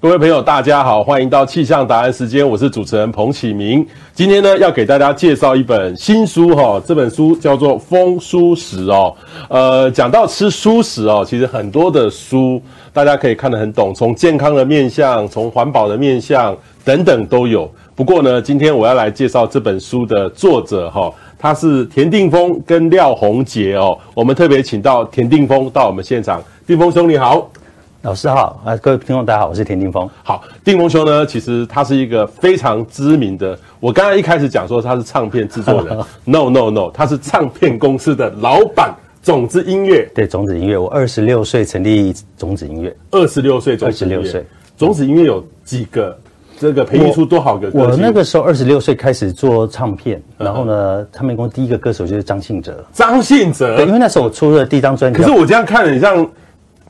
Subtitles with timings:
[0.00, 3.84] 各位朋友，大家好，欢迎到气象达人时间，我是主持人彭启明。
[4.14, 9.12] 今天呢，要给大家介绍一本新书哈，这本书叫做《丰蔬食》哦。
[9.48, 17.68] 呃，讲到吃蔬食哦，其实很多的书大家可以看得很懂，从健康的面相，从环保的面相等等都有。
[17.96, 23.98] 不过呢，今天我要来介绍这本书的作者哈，他是田定峰跟廖鸿杰哦。
[24.14, 27.50] 我们特别请到田定峰到我们现场，定峰兄你好。
[28.02, 30.08] 老师好，啊，各位听众大家好，我是田定峰。
[30.22, 33.58] 好，定峰兄呢，其实他是一个非常知名的。
[33.80, 38.94] 我刚才一开始讲说他是唱片制作人， no no no，他是唱片公司的老板。
[39.20, 46.16] 种子音乐，对，种子音乐，我二十六岁成立种子音乐，二十六岁，二十六岁，种子音乐有几个？
[46.56, 47.80] 这个培育出多少个歌？
[47.80, 52.82] 我那个时候二十六岁开始做唱片，然后呢，唱片公司第一个歌手就是张信哲。
[52.92, 55.20] 张信哲，对，因为那时候我出了第一张专辑。
[55.20, 56.26] 可是我这样看，很像。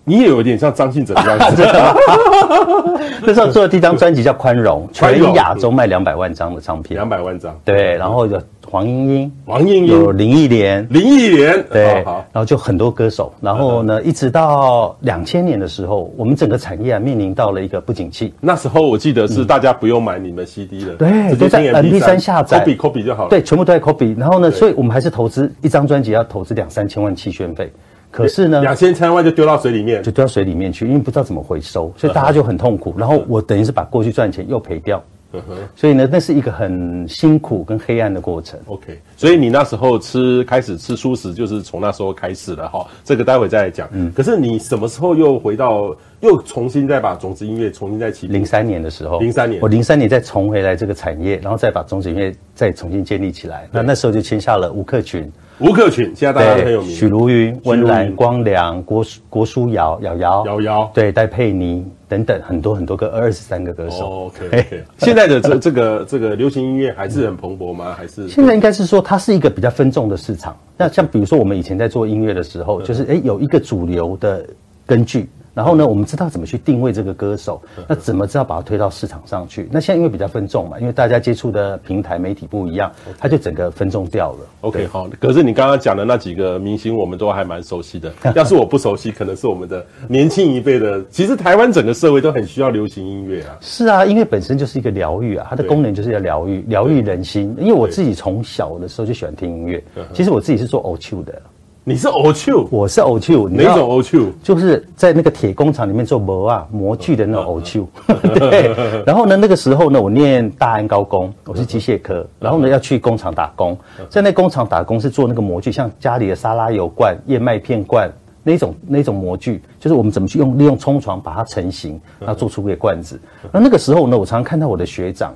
[0.09, 1.63] 你也有点像张信哲的样子。
[3.21, 7.55] 那时候做的第一张专辑叫《宽容》， 全亚洲卖两百万张的唱片，两百万张。
[7.65, 13.33] 对，然后有黄莺莺，黄莺莺，有林忆莲，林忆莲，对，然后就很多歌手。
[13.41, 18.33] 然后呢，一直到两千年的时候，我们整个产业啊面临到了一个不景气。
[18.41, 23.31] 那时候我记得是大家不用买你们 CD 了，对，都在 MP 三下载，copy copy 就好了。
[23.31, 24.17] 对，全部都在 copy。
[24.19, 27.71] 然后呢，所以我们还是投资一张专辑要投资两三千万期宣费。
[28.11, 32.95] 可是呢，两千千万就丢到水里面，就丢到水里面去，因为不知道怎么回收，所以大家就很痛苦。
[32.97, 35.57] 然后我等于是把过去赚钱又赔掉，嗯哼。
[35.77, 38.59] 所以呢，那是一个很辛苦跟黑暗的过程。
[38.67, 42.87] OK，所以你那时候吃开始吃蔬食，就是从那时候开始了哈。
[43.05, 43.87] 这个待会再来讲。
[43.93, 44.11] 嗯。
[44.13, 48.27] 可是你什么时候又回到，又重新再把种子音乐重新再起？
[48.27, 49.21] 零三年的时候。
[49.21, 49.61] 零三年。
[49.61, 53.69] 我零三年再重回来这个产业，然后再把种子音乐再重新建立起来。
[53.71, 55.31] 那那时候就签下了吴克群。
[55.61, 56.91] 吴克群，现在大家都很有名。
[56.91, 64.07] 许茹芸、温岚、光良、郭郭书瑶、瑶瑶、瑶瑶，对，戴佩妮等等很多很多个二十三个歌手。
[64.07, 64.85] Oh, OK.
[64.99, 67.93] 现在的这这个这个流行音乐还是很蓬勃吗？
[67.99, 70.57] 还是现在应该是说它是一个比较分众的市场。
[70.77, 74.45] 那像比如说我们以前在做音乐的时候，就是哎有一个主流的
[74.87, 75.29] 根据。
[75.59, 79.69] 然后呢，我们知道怎么去定位这个歌手，那怎么知道把它推到市场上去？
[79.73, 84.47] 那现在因为比较分众嘛，因为大家接触的平台媒体不一样，它就整个分众掉了。
[84.61, 85.09] OK，好。
[85.19, 88.13] 可是你刚刚讲的那几个明星，我们都还蛮熟悉的。
[88.37, 91.05] 要是我不熟悉，可能是我们的年轻一辈的。
[91.11, 93.59] 其实台湾整个社会都很需要流行音乐啊。
[93.61, 97.53] 是啊，音乐本身就是一个疗愈啊，它的功能就是要疗愈，疗愈人心。
[97.59, 99.83] 因为我自己从小的时候就喜欢听音乐，
[100.15, 101.43] 其实我自己是做偶像的。
[101.89, 104.31] 你是偶像，我是偶像，哪种偶像？
[104.43, 107.83] 就是在那个铁工厂里面做模啊模具的那种偶像。
[108.37, 113.75] 对，然后呢，那个时候呢，我念大安高工，我是机械科，然后呢要去工厂打工，
[114.11, 118.13] 在那工厂打工是做那个模具，像家里的沙拉油罐、燕麦片罐
[118.43, 123.19] 那种那种模具，就是我们怎么去用利用冲床把它成型，然后做出个罐子。
[123.51, 125.35] 那那个时候呢，我常常看到我的学长，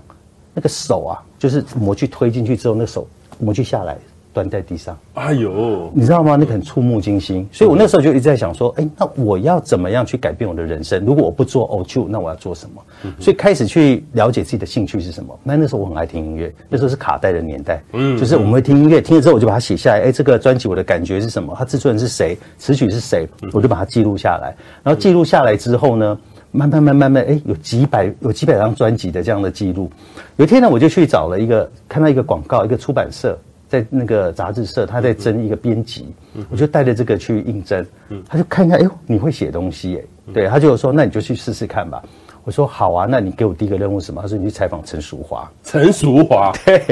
[0.53, 3.09] 那个手啊，就是模具推进去之后，那手
[3.39, 3.97] 模具下来。
[4.33, 6.37] 断在地上，哎呦，你知道吗？
[6.37, 11.05] 那个很触目惊心，所以我那时候就一直在想说，哎，那我要怎么样去改变我的人生？
[11.05, 12.83] 如果我不做偶像，那我要做什么？
[13.21, 15.39] 所以开始去了解自己的兴趣是什么。
[15.43, 21.55] 那那时候我很爱听音乐，那时候是卡带的年代，嗯，就是我们会听音乐，听了之后我就把它写下来，哎，这个专辑我的感觉是什么？
[21.59, 22.37] 它制作人是谁？
[22.59, 23.29] 词曲是谁？
[23.53, 24.55] 我就把它记录下来。
[24.83, 26.19] 然后记录下来之后呢，
[26.51, 29.91] 慢慢慢慢慢，哎，有几百有几百张专辑的这样的记录。
[30.37, 33.39] 有一天呢，我就去找了一个，看到一个广告，一个出版社。
[33.73, 36.15] 在那个杂志社，他在争一个编辑，
[36.51, 37.87] 我就带着这个去应征，
[38.29, 42.05] 他就看一下，哎呦，你会写东西耶，对，他就说，那你就去试试看吧。
[42.45, 44.21] 我说好啊，那你给我第一个任务是什么？
[44.21, 45.49] 他说你去采访陈淑华。
[45.63, 46.83] 陈淑华， 对，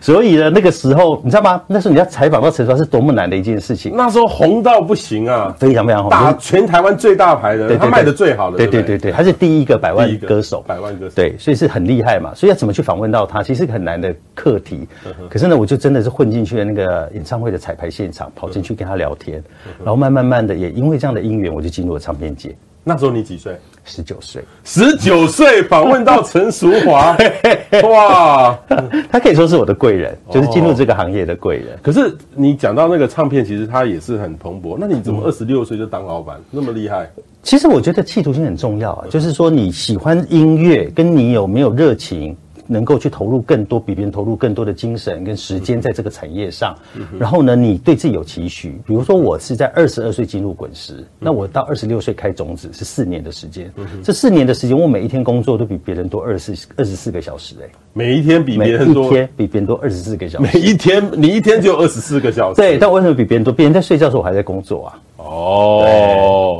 [0.00, 1.62] 所以呢，那个时候你知道吗？
[1.66, 3.92] 那时候你要采访到陈淑华是多么难的一件事情。
[3.96, 12.34] 那时候红到不行啊，非常非常红，打全台湾最大牌的，对对对，他卖的最好的，对对对对，他是第一个百万歌手，百万歌手，对，所以是很厉害嘛。
[12.34, 14.86] 所以要怎么去访问到他，其实很难的课题。
[15.30, 19.42] 可是呢，我就真的是混进去了那个演唱会的彩排现场，跑进去跟他聊天，
[19.78, 22.54] 然后慢慢慢的也因为这样的因缘，我就进入了唱片界。
[22.82, 23.58] 那时候你几岁？
[23.90, 24.42] 十九岁。
[24.64, 27.16] 十九岁访问到陈淑华，
[27.90, 28.58] 哇，
[29.10, 31.74] 他可以说是我的贵人，就是进入这个行业的贵人。
[31.74, 31.78] 哦。
[31.82, 34.76] 可是你讲到那个唱片，其实他也是很蓬勃。
[34.78, 37.10] 那你怎么二十六岁就当老板，那么厉害？
[37.42, 42.36] 其实我觉得企图心很重要啊，就是说你喜欢音乐，跟你有没有热情。
[42.70, 46.78] 能够去投入更多，比别人投入更多的精神跟时间在这个产业上，
[47.18, 48.80] 然后呢，你对自己有期许。
[48.86, 53.70] 比如说，我是在二十二岁进入滚石，那我到二十六岁开种子是四年的时间。
[54.04, 57.56] 这四年的时间，我每一天工作都比别人多二十四二十四个小时。
[57.60, 60.50] 哎，每一天比别人多，每一天比别人多二十四个小时。
[60.52, 62.60] 每一天，你一天就二十四个小时。
[62.60, 63.52] 对，但为什么比别人多？
[63.52, 64.98] 别人在睡觉的时候，我还在工作啊。
[65.16, 65.84] 哦，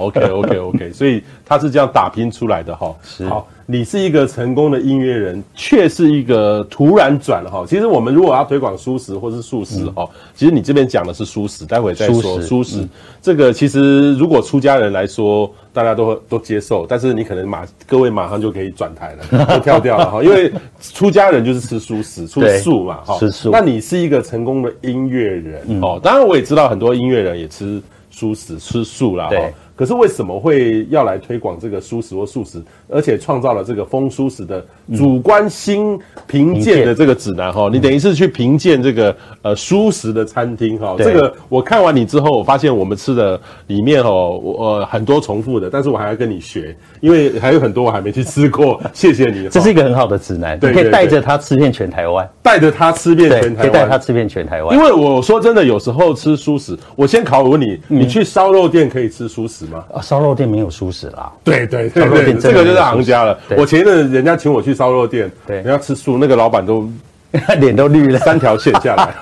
[0.01, 2.95] ，OK OK OK，所以他是这样打拼出来的哈。
[3.05, 7.65] 是好，你是一个成功的音乐人，却是一个突然转哈。
[7.69, 12.89] 其实我们如果要推广蔬食或是素食哈，嗯、其实你这边讲的是蔬食，待会再说素食。
[13.23, 20.23] 这个其实如果出家人来说，大家都都接受，但是你可能马各位马上就可以转台了，就跳掉了哈。
[20.23, 20.51] 因为
[20.81, 23.19] 出家人就是吃素食、吃素嘛哈。
[23.19, 23.51] 吃素。
[23.53, 27.81] 那你是一个成功的音乐人哦，嗯、当然我也知道很多音乐人也吃
[28.11, 29.29] 素食、吃素啦。
[29.29, 29.37] 哈。
[29.81, 34.63] 可是为什么会要来推广这个蔬食或素食，而且创造了这个风蔬食的
[34.95, 37.63] 主观新评鉴的这个指南哈？
[37.63, 40.97] 嗯、你等于是去评鉴这个呃蔬食的餐厅哈？
[40.99, 48.79] 对这个我看完你之后，我发现我们吃的里面哦，我呃很多重复的，但是我还要跟你学，因为还有很多我还没去吃过。
[48.93, 54.77] 谢谢你，这是一个很好的指南，对，可以带着他吃遍全台湾，带着他吃遍全台湾，带他吃遍全台湾。
[54.77, 59.70] 因为我说真的，有时候吃蔬食，我先考我问你，嗯、你去烧肉店可以吃蔬食？
[59.93, 61.33] 啊，烧肉店没有蔬食啦。
[61.45, 63.39] 对对对，烧肉店这个就是行家了。
[63.57, 66.89] 我前一阵人家请我去烧肉店，对，人家吃素，那个老板都
[67.61, 69.15] 脸都绿了，三条线下来，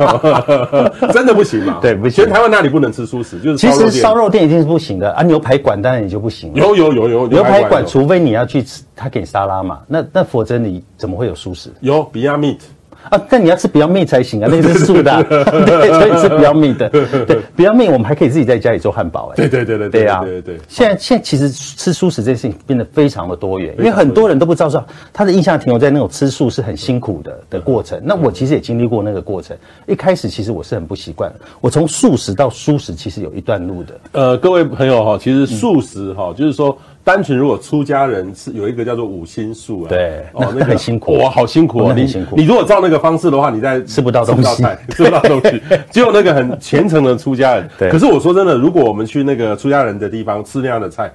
[1.12, 1.78] 真的不行嘛？
[1.82, 2.24] 对，不行。
[2.24, 3.38] 全台湾那里不能吃蔬食？
[3.40, 6.50] 就是其实烧肉店一定是不行的啊，牛排馆当然也就不行。
[6.54, 11.70] 有有有有牛排馆，除非你要去吃，他给你沙拉嘛，那那否则你怎么会有蔬食？
[11.80, 12.58] 有 Beyond Meat。
[13.08, 16.88] 啊，但你要吃 Beyond Meat 才行啊， 那个是素的，啊， 对，所以是 Beyond Meat 的。
[16.90, 20.60] 对，Beyond Meat 我们还可以自己在家里做汉堡，哎，对对对对对啊，对对对。
[20.68, 27.98] 现在现在其实吃素食这件事情变得非常的多元，因为很多人都不知道说他的印象停留在那种吃素是很辛苦的的过程。
[28.04, 29.56] 那我其实也经历过那个过程，
[29.86, 34.00] 一开始其实我是很不习惯，我从素食到素食其实有一段路的。
[34.12, 36.76] 呃，各位朋友哈，其实素食哈，就是说。
[37.08, 42.37] 单纯如果出家人是有一个叫做五星素啊，对，哦，那个很辛苦，哇，好辛苦哦，你辛苦。
[42.37, 44.62] 你如果照那个方式的话，你在吃不到东西，
[44.94, 45.58] 吃不到东西，
[45.90, 47.66] 只有那个很虔诚的出家人。
[47.78, 51.10] 对，可是我说真的，如果我们去那个出家人的地方吃那样的菜。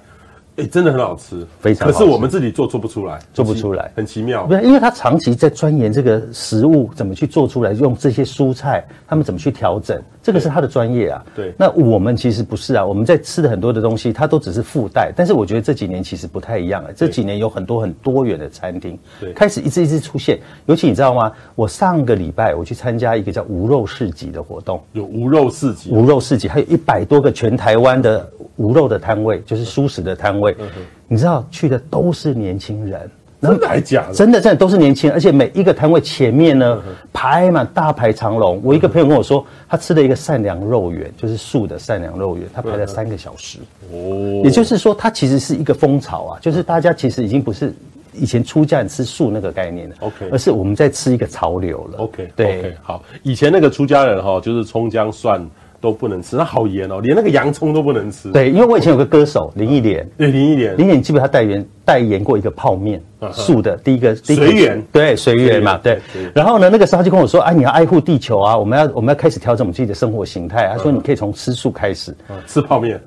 [0.56, 1.98] 哎，真的很好吃，非常好吃。
[1.98, 4.46] 可是我们自己做做不出来，做不出来，很奇妙。
[4.46, 11.26] 不是，因为他长期在钻研这个食物怎么去做出来，用这些蔬菜，他们怎么去调整，这个是他的专业啊。
[11.36, 11.52] 对。
[11.58, 15.12] 那我们其实不是啊，我们在吃的很多的东西，它都只是附带。
[15.16, 16.94] 但是我觉得这几年其实不太一样了。
[16.94, 20.40] 这几年有很多很多元的餐厅，对，开始一支一支出现。
[20.68, 21.32] 尤其你知道吗？
[21.56, 30.43] 我上个礼拜我去参加一个叫无肉市集的活动，有无肉市集，无肉市集还有一百多个全台湾的无肉的摊位，就是素食的摊位。
[30.52, 33.10] 嗯哼，你知道去的都是年轻人，
[33.42, 34.14] 真的还假的？
[34.14, 36.82] 真的真的都是年轻人，而且每一个摊位前面呢，
[37.12, 38.60] 排满大排长龙。
[38.64, 43.60] 我一个朋友跟我说，他吃了一个善良肉圆，就是素的善良肉圆，他排了三个小时。
[43.92, 47.74] 哦，也就是说，它其实是一个风潮啊，就是大家其实已经不是
[48.14, 51.98] 以前出家人吃素那个概念了，OK，而是我们在吃一个潮流了。
[52.00, 55.46] OK，对，okay, 好，以前那个出家人哈，就是葱姜蒜。
[55.84, 58.32] 都不能吃，那好严哦，连那个洋葱都不能吃。
[58.32, 63.02] 对，因为我以前有个歌手林忆莲，对林忆莲，林忆莲基本上代言代言过一个泡面，
[63.34, 66.00] 素的，第一个随缘，对随缘嘛，对。
[66.34, 70.70] 然后呢，那个时候他就跟我说，哎，你要爱护地球啊，我们要我们要开始调整我们自己的生活形态。
[70.72, 72.16] 他说你可以从吃素开始，
[72.48, 72.98] 吃泡面，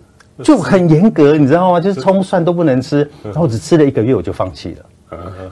[0.42, 1.80] 就很严格，你知道吗？
[1.80, 4.84] 就是葱蒜都不能吃，然后只吃了一个月我就放弃了。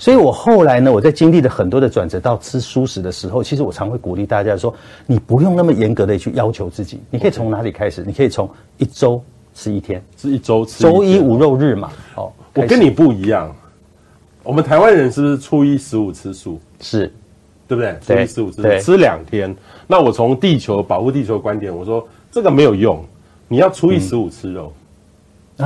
[0.01, 4.75] 所以，我后来呢，我在经历了很多的转折到吃素食的时候，其实我常会鼓励大家说，
[5.07, 8.03] 你不用那么严格的去要求自己，你可以从哪里开始？
[8.05, 9.23] 你可以从一周
[9.55, 11.91] 吃一天，吃一周吃，周一无肉日嘛。
[12.17, 13.55] 哦，我跟你不一样，
[14.43, 16.61] 我们台湾人是不是初一十五吃素？
[16.81, 17.13] 是，
[17.69, 17.97] 对不对？
[18.05, 19.55] 初一十五吃素，吃两天。
[19.87, 23.05] 那我从地球保护地球观点，我说这个没有用，
[23.47, 24.73] 你要初一十五吃肉。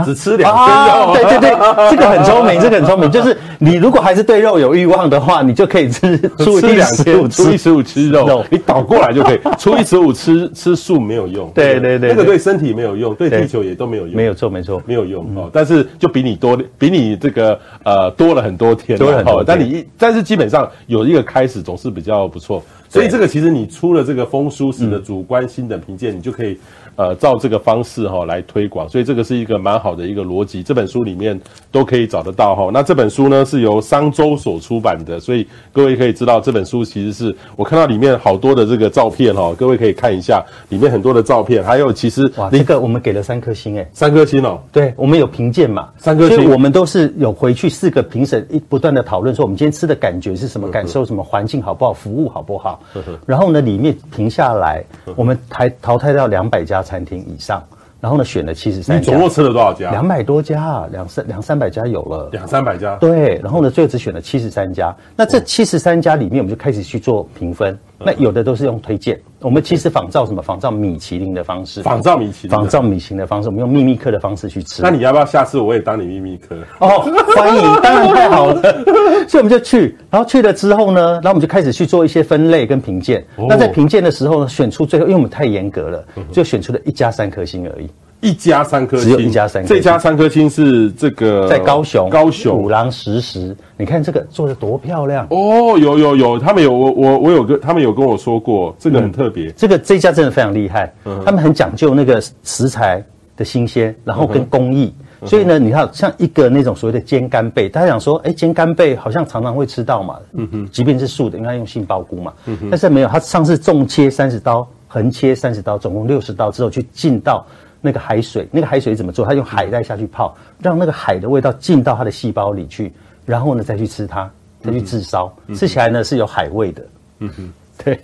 [0.04, 1.50] 只吃两天肉，对对对，
[1.90, 3.10] 这个很聪明，这个很聪明。
[3.10, 9.40] 就是你如果还是对肉有欲望的话，你就可以吃初一十五，初一十五吃肉，你倒过来就可以。
[9.58, 15.50] 初一十五吃吃素没有用，对对对，那个对身体没有用，对地球也都没有用，没有错没错，没有用哦。
[15.52, 19.42] 但是就比你多，比你这个呃多了很多天，多了很多。
[19.42, 22.62] 但你一但是基本上有一个开始总是比较不错。
[22.90, 26.58] 所以这个其实你出了这个风蔬食的主观心的评鉴，你就可以。
[26.98, 30.64] 呃，照这个方式哈来推广，所以这个是一个蛮好的一个逻辑。
[30.64, 31.40] 这本书里面
[31.70, 32.70] 都可以找得到哈。
[32.74, 44.58] 那这本书呢是由商周所出版的，所以各位可以知道这本书其实是我看到里面好多的这个照片哈，各位可以看一下里面很多的照片，还有其实哇，这个我们给了三颗星诶，三颗星哦。
[44.72, 52.80] 对，我们有评鉴嘛，三颗星，所以我们都是有回去四个评审一不断的讨论说我们今天吃的感觉是什么感受，什么环境好不好，服务好不好。
[53.24, 54.82] 然后呢，里面评下来，
[55.14, 57.62] 我们还淘汰掉两百家餐厅以上。
[58.00, 59.00] 然后呢，选了七十三家。
[59.00, 59.90] 你总共吃了多少家？
[59.90, 62.28] 两百多家，两三两三百家有了。
[62.30, 62.94] 两三百家。
[62.96, 64.94] 对，然后呢，最后只选了七十三家。
[65.16, 67.76] 那这七十三家里面，我们就开始去做评分。
[67.98, 69.18] 那有的都是用推荐。
[69.40, 70.40] 我们其实仿照什么？
[70.42, 71.82] 仿照米其林的方式。
[71.82, 72.56] 仿照米其林。
[72.56, 74.82] 仿照米其林的方式，我们用秘密客的方式去吃。
[74.82, 76.56] 那你要不要下次我也当你秘密客？
[76.80, 77.00] 哦，
[77.36, 78.62] 欢迎，当然太好了。
[79.28, 83.24] 所以我们就去，然后去了之后呢，然后我们就开始去做一些分类跟评鉴。
[83.36, 87.88] 哦、那在评鉴的时候呢，选出最后，因为我们太严格了，就选出了一家三颗星而已。
[88.20, 89.76] 一家三颗星，只有一家三颗星。
[89.76, 93.56] 这家三颗星是这个在高雄，高雄五郎食时。
[93.76, 95.78] 你看这个做的多漂亮哦！
[95.78, 99.46] 有有有，他们有我我我有个他们有跟我说过，这个很特别。
[99.48, 103.00] 嗯、这个这家真的非常厉害，嗯、他们很讲究那个食材
[103.36, 104.92] 的新鲜，然后跟工艺。
[105.20, 117.46] 嗯、所以呢，你看像一个那种所谓的煎干贝，大家想说，哎，煎干贝好像常常会吃到嘛，嗯哼，即便是素的，应该用杏鲍菇嘛，嗯哼，但是没有，他上次重切三十刀，横切三十刀，总共六十刀之后去进到。
[117.80, 119.24] 那个海水，那个海水怎么做？
[119.24, 122.92] 他用海带下去泡，让那个海的味道进到他的细胞里去，
[123.24, 124.30] 然后呢再去吃它，
[124.62, 126.86] 再去炙烧，嗯、吃起来呢是有海味的。
[127.20, 127.52] 嗯哼，
[127.84, 127.98] 对。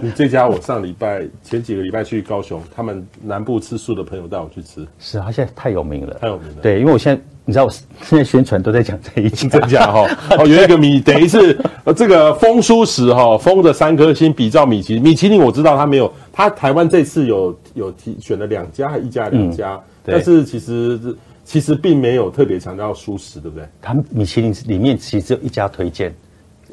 [0.00, 4.84] 你这家我上礼拜前几个礼拜去高雄，他们南部吃素的朋友带我去吃。
[4.98, 6.62] 是啊，他现在太有名了，太有名了。
[6.62, 7.70] 对，因为我现在你知道，我
[8.02, 10.04] 现在宣传都在讲这一家哈。
[10.36, 11.56] 哦，有一个米， 等于是
[11.94, 15.02] 这个丰蔬食哈，丰的三颗星比照米其林。
[15.04, 20.98] 米其林我知道它没有，他台湾这次有有提选了两家，还一家两家，嗯、但是其实
[21.44, 23.68] 其实并没有特别强调蔬食，对不对？
[23.80, 26.14] 他米其林里面其实只有一家推荐。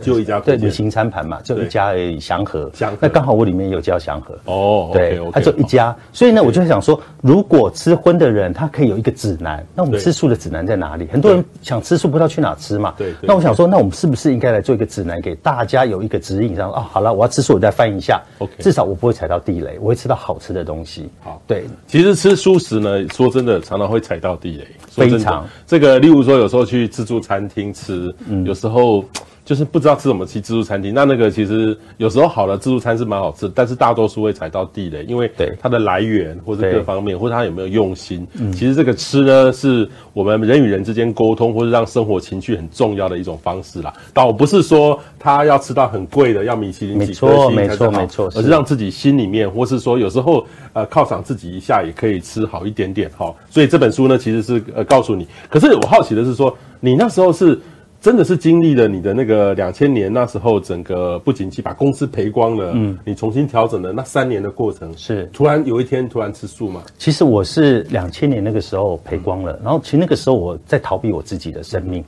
[0.02, 2.70] 就一家对旅行餐盘嘛，就一家而已，祥和。
[2.74, 4.38] 祥和，那刚好我里面有叫祥和。
[4.46, 5.96] 哦，对，它就一家。
[6.14, 9.66] 所以呢，我就想说，如果吃荤的人，他可以有一个指南。
[9.76, 11.08] 那我们吃素的指南在哪里？
[11.12, 12.94] 很多人想吃素，不知道去哪吃嘛。
[12.98, 13.14] 对。
[13.22, 16.56] 那我想说，那我们是不是应该来做一个指南，给大家有一个指引？
[16.56, 18.22] 上哦，好了，我要吃素，我再翻一下。
[18.40, 18.52] OK。
[18.60, 21.10] 至少我不会踩到地雷，我会吃到好吃的东西。
[21.22, 21.66] 好，对。
[21.88, 24.68] 其实吃素食呢，说真的，常常会踩到地雷。
[24.90, 25.48] 非常。
[25.68, 29.04] 这个，例如说，有时候去自助餐厅吃，嗯，有时候。
[29.50, 38.28] 就是不知道吃什么去自助餐厅，那那个其实有时候好的自助餐是蛮好吃，但是大多数会踩到地雷，因为它的来源或者各方面，或者它有没有用心。
[38.36, 43.92] 嗯，其实这个吃呢，是我们人与人之间沟通或者让生活情趣很重要的一种方式啦。
[44.14, 53.34] 倒不是说他要吃到很贵的，要米其林几颗星没错没错，而是让自己心里面，或是说有时候呃犒赏自己一下也可以吃好一点点哈。
[53.50, 55.28] 所以这本书呢，其实是呃告诉你。
[55.50, 57.60] 可是我好奇的是说，你那时候是。
[58.02, 62.72] 真的是经历了你的那个两千年那时候整个不景气，把公司赔光了。
[62.74, 66.82] 嗯，你重新调整了那三年的过程，是突然有一天突然吃素吗？
[66.98, 72.02] 其实我是两千年那个时候赔光了，嗯、然后其实那个时候我在逃避我自己的生命，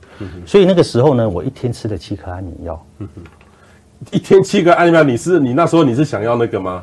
[0.46, 2.86] 所以那个时候呢，我一天吃了七颗安眠药。
[2.98, 3.22] 嗯哼，
[4.12, 6.82] 一天七颗安眠药，你是你那时候你是想要那个吗？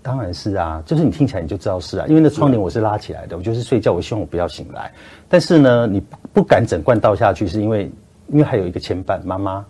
[0.00, 4.92] 当然是啊，就是你听起来你就知道是啊，因为那窗帘我是拉起来的，我就是睡觉，我希望我不要醒来。
[5.28, 6.00] 但是呢，你
[6.32, 7.90] 不敢整罐倒下去，是因为。
[8.28, 9.64] 因为还有一个牵绊，妈妈，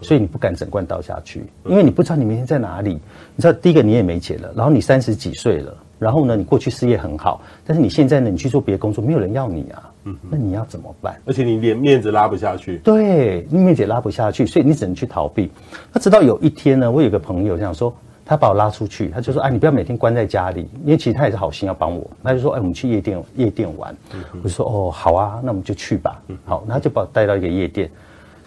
[0.00, 3.00] 所以你不敢整罐倒下去，因为你不知道你明天在哪里。
[3.36, 9.90] 你知道，第一个你也没钱了，然后你三十几岁了，然后呢，你过去事业很好，但是你现在呢，你去做别的工作，没有人要你啊，
[10.30, 11.20] 那你要怎么办？
[11.24, 15.50] 而且你连面子拉不下去，对，面子也拉不下去，所以你只能去逃避。
[15.92, 17.92] 那直到有一天呢，我有个朋友这样说，
[18.24, 23.94] 他把我拉出去，他就说：“哎，你不要每天关在家里，因为其实他也是好心要帮我。”他就说：“哎，我们去夜店，夜店玩。”
[24.42, 27.90] 我就说：“哦，好啊，那我们就去吧。”好，然后就把我带到一个夜店。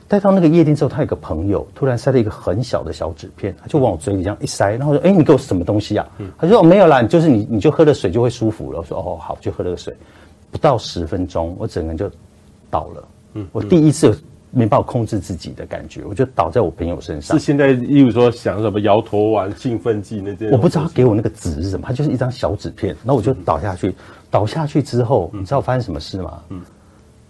[0.08, 6.08] 带到那个夜店之后，他有个朋友突然塞了一个很小的小纸片，他就往我嘴里这样一塞，然后我说：“哎，你给我什么东西啊？”
[6.40, 9.94] 他说：“哦，没有啦，就是你，你就喝了水就会舒服了。”我说：“哦，好，就喝了个水。”
[10.50, 12.10] 不到十分钟，我整个人就
[12.70, 13.08] 倒了。
[13.34, 14.18] 嗯，我第一次
[14.52, 17.38] 没办法控制自己的感觉，我就倒在我朋友身上。
[17.38, 20.50] 是现在，例如说想什么摇头丸、兴奋剂那些？
[20.52, 23.94] 我不知道他给我那个纸是什么，他就是一张小纸片，然后我就倒下去。
[24.30, 26.40] 倒下去之后，你知道发生什么事吗？
[26.50, 26.62] 嗯，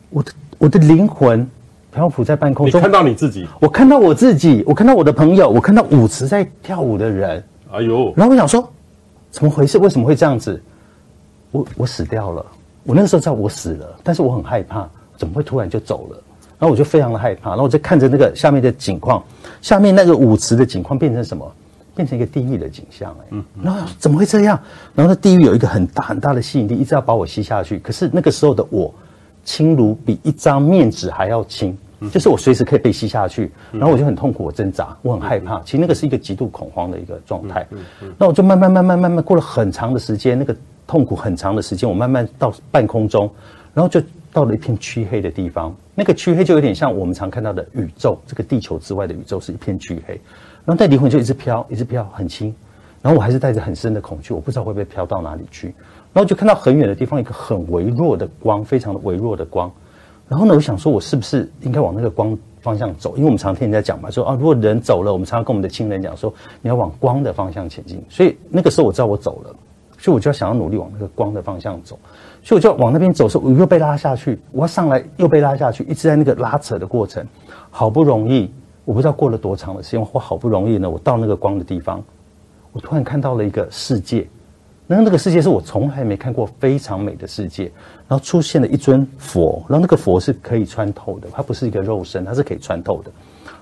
[0.10, 1.48] 我的我的灵魂。
[1.90, 7.44] 漂浮在半空中，你看到你自己，我看到我自己，我看到我的朋友，我看到舞池在跳舞的人。
[7.72, 8.14] 哎呦！
[8.16, 8.70] 然后我想说，
[9.32, 9.80] 怎么回事？
[9.80, 10.62] 为什么会这样子？
[11.50, 12.46] 我我死掉了。
[12.84, 16.24] 我那个时候知道我死了，但是我很害怕，怎么会突然就走了？
[16.60, 19.24] 然后我就非常的害怕，然后我就看着那个下面的景况，
[19.62, 21.52] 下面那个舞池的景况变成什么？
[21.96, 23.16] 变成一个地狱的景象。
[23.22, 24.60] 哎，嗯，然后怎么会这样？
[24.94, 27.80] 然后那地狱有一个很大很大的吸引力，一直要把我吸下去。
[27.80, 28.94] 可是那个时候的我，
[29.44, 31.78] 轻如比一张面纸还要轻。
[32.14, 35.60] 就是我随时可以被吸下去，然后我就很痛苦，我挣扎，我很害怕。
[35.62, 37.66] 其实那个是一个极度恐慌的一个状态。
[38.20, 43.28] 那我就慢慢慢慢慢慢过了很长的时间，那个痛苦很长的时间，我慢慢到半空中，
[43.74, 44.00] 然后就
[44.32, 45.76] 到了一片黢黑的地方。
[46.00, 50.14] 那个黢黑就有点像我们常看到的宇宙，这个地球之外的宇宙是一片黢黑。
[50.64, 52.54] 然后带灵魂就一直飘，一直飘，很轻。
[53.02, 55.74] 然后我还是带着很深的恐惧，我不知道会不会飘到哪里去。
[56.14, 59.72] 然后就看到很远的地方一个很微弱的光，非常的微弱的光。
[60.30, 68.00] 然后呢，我想说，我是不是应该往那个光方向走，因为我们常听人家讲嘛，说啊，如果人走了，我们常常跟我们的亲人讲说，你要往光的方向前进。
[68.08, 69.56] 所以那个时候我知道我走了，
[69.98, 71.98] 所以我就要想要努力往那个光的方向走，
[72.48, 77.22] 所以我就往那边走的时候，我又被拉下去，我要上来又被拉下去，一直在那个拉扯的过程，
[77.70, 78.50] 好不容易，
[78.86, 82.02] 我不知道过了多长的时间，我好不容易呢，我到那个光的地方，
[82.72, 84.26] 我突然看到了一个世界。
[84.90, 87.70] 那那个世界是我从来没看过非常美的世界，
[88.08, 93.12] 然后出现了一尊佛，然后那个佛是可以穿透的，它不是一个肉身，它是可以穿透的。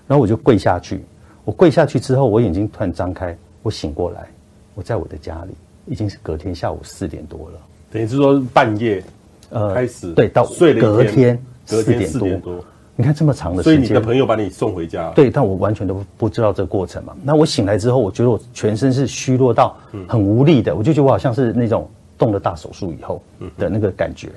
[0.06, 1.04] 然后我就跪下去，
[1.44, 4.27] 我跪下去之后，我眼睛突然张开，我醒过来，
[4.75, 5.56] 我在我的家里，
[5.88, 7.60] 已经是隔天下午四点多了，
[7.92, 9.04] 等于是说半夜
[9.50, 11.84] 呃开始对，到睡了隔天四
[12.20, 12.63] 点多。
[12.98, 15.12] 你看这么长的时间，所以你的朋友把你送回家。
[15.12, 17.13] 对，但我完全都不知道这个过程嘛。
[17.24, 19.75] 那我醒来之后，我觉得我全身是虚弱到
[20.08, 23.22] 很无力的，我就觉得我好像是那种动了大手术以后
[23.58, 24.30] 的那个感觉。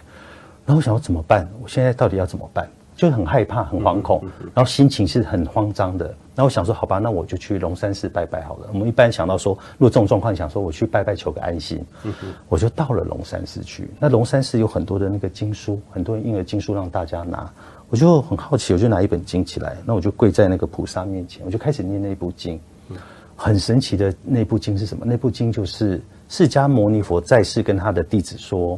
[0.67, 1.49] 然后我想要怎么办？
[1.63, 2.69] 我现在到底要怎么办？
[2.99, 6.07] 就很害怕，很惶恐，然后心情是很慌张的。
[6.35, 8.69] 然后我想说，好吧，那我就去龙山寺拜拜好了。
[8.73, 11.81] 我们一般想到说，如果这种状况，想说我去拜拜求个安心，
[12.49, 13.89] 我就到了龙山寺去。
[14.01, 17.49] 那龙山寺有很多的那个经书，很多人印的经书让大家拿。
[17.89, 22.61] 我就很好奇，我就拿一本经起来，那我就跪在那个菩萨面前，我就开始念那部经。
[23.35, 25.07] 很神奇的那部经是什么？
[25.07, 28.77] 那部经就是释迦牟尼佛在世跟他的弟子说，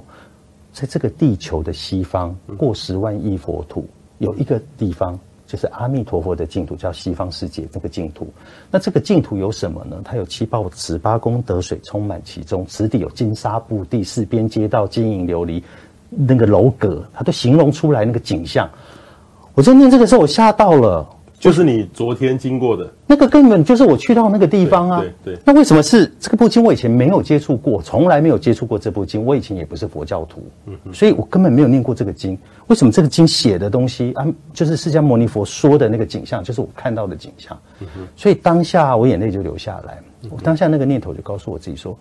[0.72, 3.88] 在这个地球的西方，过十万亿佛土，
[4.20, 8.32] 有一个地方就是阿弥陀佛的净土，叫西方世界这个净土。
[8.70, 10.00] 那这个净土有什么呢？
[10.04, 15.62] 它有七宝池、八功德水充满其中，池底有金沙布地、四边街道、金银琉璃
[16.08, 18.68] 那个楼阁，它都形容出来那个景象。
[19.54, 21.08] 我在念这个时候，我吓到了，
[21.40, 25.00] 就是你昨天经过的那个，根本就是我去到那个地方啊。
[25.00, 25.34] 对对。
[25.36, 26.62] 对，那为什么是这个部经？
[26.62, 29.24] 我以前没有接触过，从来没有接触过这部经。
[29.24, 32.36] 我以前也不是佛教徒，嗯，所以我根本没有念过这个经。
[32.66, 37.58] 为什么这个经写的东西啊，就是释迦牟尼佛说的那个景象，就是我看到的景象。
[37.80, 37.86] 嗯。
[38.16, 41.98] 所以当下我眼泪就流下来，我当下那个念头就告诉我自己说：“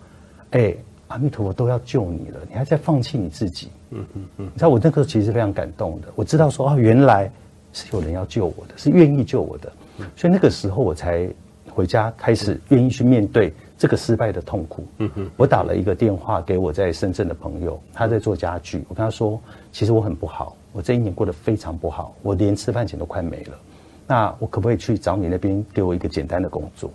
[0.52, 0.74] 哎，
[1.08, 4.46] 阿弥陀佛都要救你了，你还在放弃你自己。”嗯嗯嗯。
[4.52, 7.32] 你知道我那个时候其实是非常感动的，我知道说啊，原来。
[7.72, 9.72] 是有人要救我的，是愿意救我的，
[10.16, 11.28] 所以那个时候我才
[11.70, 14.84] 回家，开始愿意去面对这个失败的痛苦。
[14.98, 18.84] 嗯嗯，我打了一个电话给我在深圳的朋友，他在做家具。
[18.88, 19.40] 我跟他说，
[19.72, 23.58] 其实我很不好，我这一年过得非常不好，我连吃饭钱都快没了。
[24.06, 26.90] 那我可不可以去找你那边给我一个简单的工作？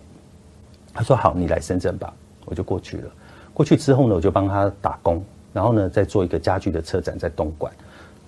[0.92, 2.12] 他说好，你来深圳吧，
[2.44, 3.10] 我就过去了。
[3.54, 7.72] 过去之后呢，我就帮他打工，然后呢，再做一个家具的车展在东莞。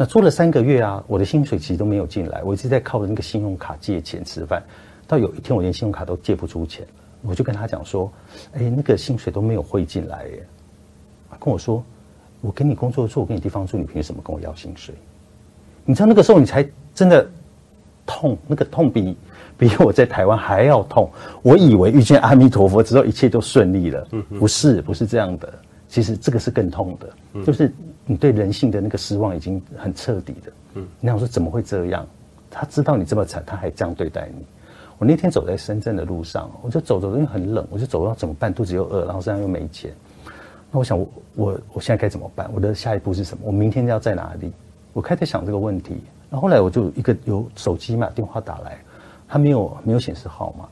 [0.01, 4.63] 那做了三个月啊，我的薪水其实都没有进来，我一直在靠着那个信用卡借钱吃饭。
[5.09, 6.87] 到有一天，我连信用卡都借不出钱，
[7.23, 8.09] 我就跟他讲说
[8.55, 10.47] ：“哎，那个薪水都没有汇进来耶。”
[11.29, 11.83] 他跟我说
[12.43, 14.95] ：“我给你工作住，我给你地方住，你凭什么跟我要薪水？”
[15.85, 17.29] 你知道那个时候你才真的
[18.07, 19.17] 痛，那个痛比
[19.59, 21.11] 比我在台湾还要痛。
[21.43, 24.07] 我以为遇见阿弥陀佛之后一切都顺利了，
[24.39, 25.53] 不是，不是这样的。
[25.89, 27.73] 其实这个是更痛的，就是
[28.09, 30.53] 你对人性的那个失望已经很彻底的。
[30.75, 32.07] 嗯，你想说怎么会这样？
[32.51, 34.43] 他知道你这么惨，他还这样对待你。
[34.97, 38.53] 我那天走在深圳的路上，我就走走，因为很冷，我就走到怎么办？
[38.53, 39.93] 肚子又饿，然后身上又没钱。
[40.73, 42.51] 那我想我，我我我现在该怎么办？
[42.55, 43.45] 我的下一步是什么？
[43.45, 44.51] 我明天要在哪里？
[44.95, 45.95] 我开始想这个问题。
[46.31, 48.79] 然后后来我就一个有手机嘛，电话打来，
[49.29, 50.67] 他没有没有显示号码。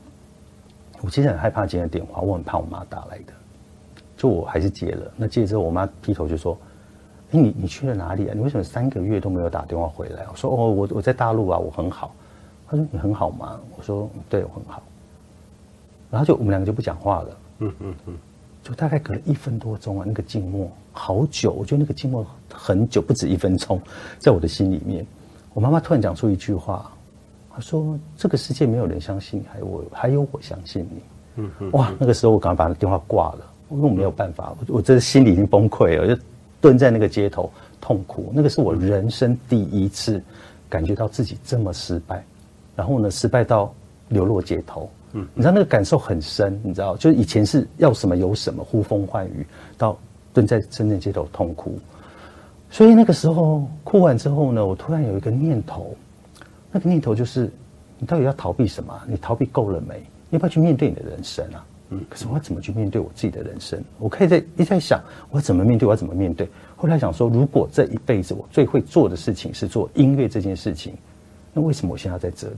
[1.01, 3.33] 我其实很害怕接电话，我很怕我妈打来的。
[4.17, 6.57] 就我还是接了，那接了之后，我妈劈头就说
[7.31, 8.33] ：“哎，你你去了哪里啊？
[8.33, 12.13] 你为什么三个月都没有打电话回来？”我说：“哦，我我在大陆啊，我很好。”
[12.69, 14.81] 他说：“你很好吗？”我说：“对，我很好。”
[16.09, 17.37] 然后就我们两个就不讲话了。
[17.59, 18.17] 嗯嗯嗯，
[18.63, 23.81] 就大概隔了一分多钟啊，那个静默好久，我觉得那个静默很久，不止一分钟，
[24.19, 25.05] 在我的心里面。
[25.53, 26.89] 我妈妈突然讲出一句话，
[27.53, 31.01] 她说：“这个世界没有人相信你，还有我，还有我相信你。”
[31.43, 33.39] 嗯嗯，哇，那个时候我赶快把那电话挂了。
[33.69, 36.21] 因为我没有办法，我我这心里已经崩溃了，我就
[36.61, 38.31] 蹲在那个街头痛哭。
[38.33, 40.21] 那个是我人生第一次
[40.69, 42.23] 感觉到自己这么失败，
[42.75, 43.73] 然后呢，失败到
[44.09, 44.89] 流落街头。
[45.13, 49.45] 嗯，你知道那个感受很深，你知道，就是以前是要什么有什么，呼风唤雨，
[49.77, 49.97] 到
[50.33, 51.79] 蹲在深圳街头痛哭。
[52.69, 55.95] 所以那个时候哭完之后呢，我突然有一个念头，
[56.71, 57.49] 那个念头就是：
[57.97, 58.93] 你到底要逃避什么？
[59.07, 60.03] 你逃避够了没？
[60.31, 61.65] 要不要去面对你的人生啊？
[61.89, 63.81] 嗯，可是我怎么去面对我自己的人生？
[63.97, 65.87] 我可以在一直在想，我怎么面对？
[65.87, 66.47] 我要怎么面对？
[66.75, 70.93] 后来想说，如果这一辈子我最会做的事情是做音乐这件事情，
[71.53, 72.55] 那为什么我现在在这里？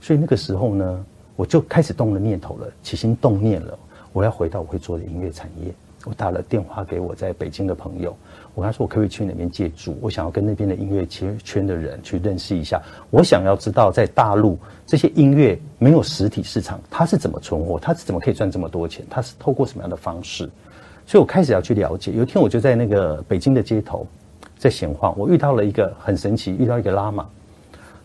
[0.00, 1.04] 所以那个时候呢，
[1.36, 3.78] 我就开始动了念头了，起心动念了，
[4.12, 5.74] 我要回到我会做的音乐产业。
[6.04, 8.16] 我打了电话给我在北京的朋友，
[8.54, 20.50] 我跟他说我可不可以去那边借住，我想要跟那边的音乐圈圈的人去认识一下，我想要知道在大陆这些音乐没有实体市场，它是怎么存活，它是怎么可以赚这么多钱，它是透过什么样的方式，
[21.06, 22.12] 所以我开始要去了解。
[22.12, 24.06] 有一天我就在那个北京的街头
[24.58, 27.26] 在闲晃，我遇到了一个很神奇，遇到一个喇嘛。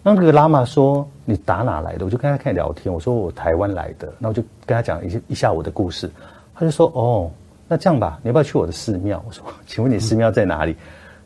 [0.04, 6.10] 那那个喇嘛说：“你打哪来的？”我就跟他开始聊天，我说：“我台湾来的。”那我就跟他讲一一下我的故事，
[6.54, 7.32] 他就说：“哦。”
[7.68, 9.24] 那这样吧，你要不要去我的寺庙？
[9.28, 10.76] 我说，请问你寺庙在哪里？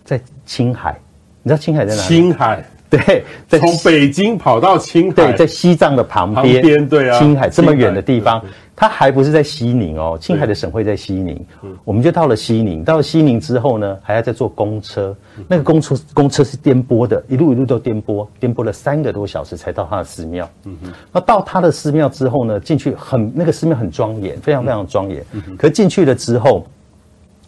[0.06, 0.97] 在青海，
[1.43, 2.08] 你知道青海在哪里？
[2.08, 8.43] 青海，对，从北京跑到青海，对，在西藏的旁边，旁边，对啊，青海这么远的地方。
[8.79, 11.45] 它还不是在西宁哦，青海的省会在西宁。
[11.83, 15.13] 我们就到了西宁，到了西宁之后呢，还要再坐公车。
[15.49, 20.49] 那个公车公车是颠簸的，一路一路都颠簸，颠簸了三个多小时才到他的寺庙。
[20.63, 20.93] 嗯哼。
[21.11, 25.21] 那到他的寺庙之后呢，进去很那个寺庙很庄严，非常非常庄严。
[25.57, 26.65] 可进去了之后，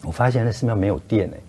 [0.04, 1.40] 我发现那寺庙没有电哎，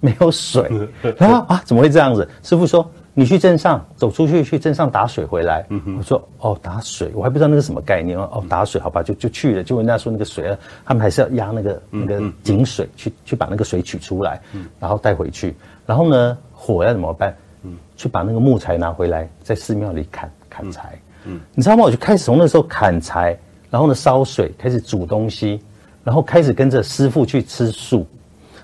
[0.00, 0.70] 没有水。
[1.18, 2.26] 然后啊，怎么会这样子？
[2.42, 2.90] 师傅说。
[3.18, 5.66] 你去镇上走出去，去镇上打水回来。
[5.70, 8.44] 嗯，我说哦，打水，我还不知道那个什么概念哦。
[8.48, 9.64] 打水，好吧，就就去了。
[9.64, 14.40] 就问人家说那个水，他们还是要压那个那个井水去去把那个水取出来，
[14.78, 15.52] 然后带回去。
[15.84, 17.34] 然后呢，火要怎么办？
[17.64, 20.96] 嗯，去把那个木材拿回来，在寺庙里砍砍柴。
[21.24, 21.82] 嗯，你知道吗？
[21.82, 23.36] 我就开始从那时候砍柴，
[23.68, 25.60] 然后呢烧水，开始煮东西，
[26.04, 28.06] 然后开始跟着师傅去吃素，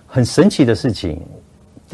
[0.06, 1.20] 很神奇的事情。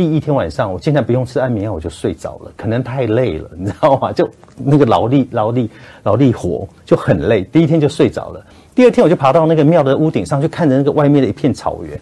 [0.00, 2.50] 第一天晚上，我竟然不用吃安眠药，我就睡着了。
[2.56, 4.10] 可能太累了，你知道吗？
[4.10, 5.68] 就那个劳力、劳力、
[6.04, 7.44] 劳力活就很累。
[7.52, 8.42] 第一天就睡着了。
[8.74, 12.00] 第二天我就爬到那个庙的屋顶上去看着那个外面的一片草原。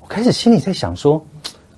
[0.00, 1.22] 我开始心里在想说：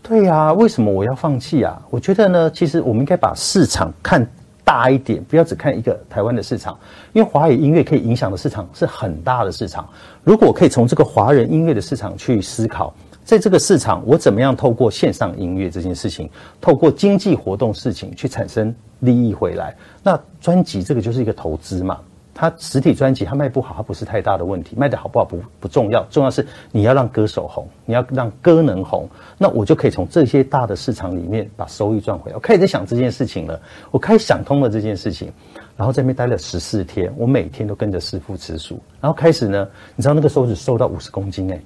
[0.04, 1.82] 对呀，为什么我要放弃啊？
[1.90, 4.24] 我觉得呢，其实我们应该把市场看
[4.62, 6.78] 大一点，不要只看一个台湾的市场，
[7.12, 9.84] 因为华语音乐可以影响的市场是很大的市场。
[10.22, 12.94] 如果可以从这个华人音乐的市场去思考。
[13.26, 19.74] 在这个市场，我怎么样透过线上音乐这件事情，透过经济活动事情去产生利益回来？
[20.00, 21.98] 那专辑这个就是一个投资嘛。
[22.38, 29.08] 它实体专辑它卖不好，它不是太大的问题，卖得好不好不不重要，重要是你要让歌手红，你要让歌能红，
[29.38, 32.36] 那我就可以从这些大的市场里面把收益赚回来。
[32.36, 33.60] 我开始在想这件事情了，
[33.90, 35.32] 我开始想通了这件事情，
[35.76, 41.58] 然后在那边待了十四天，我每天都跟着师父吃素，然后开始呢，你知道那个时候只瘦到五十公斤哎、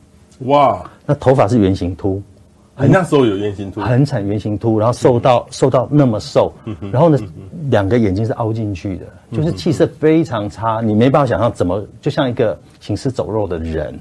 [0.46, 2.22] 哇，那头发是圆形秃，
[2.74, 6.52] 很那时候有圆形秃，很惨圆形秃，然后瘦到瘦到那么瘦，
[6.90, 7.18] 然后呢，
[7.70, 13.98] 两个眼睛是凹进去的，就是气色非常差，你没办法想象怎么就像一个行尸走肉的人，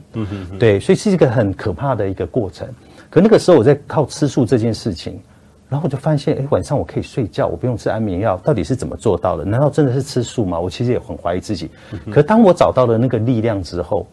[0.57, 2.67] 对，所以是一个很可怕的一个过程。
[3.09, 5.19] 可那个时候我在靠吃素这件事情，
[5.67, 9.43] 然后我就发现，哎，晚上我可以睡觉，我不用吃安眠药，到底是怎么做到的？
[9.43, 10.57] 难道真的是吃素吗？
[10.57, 11.69] 我其实也很怀疑自己。
[12.09, 14.07] 可当我找到了那个力量之后，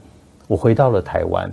[0.48, 1.48] 我回到了台湾。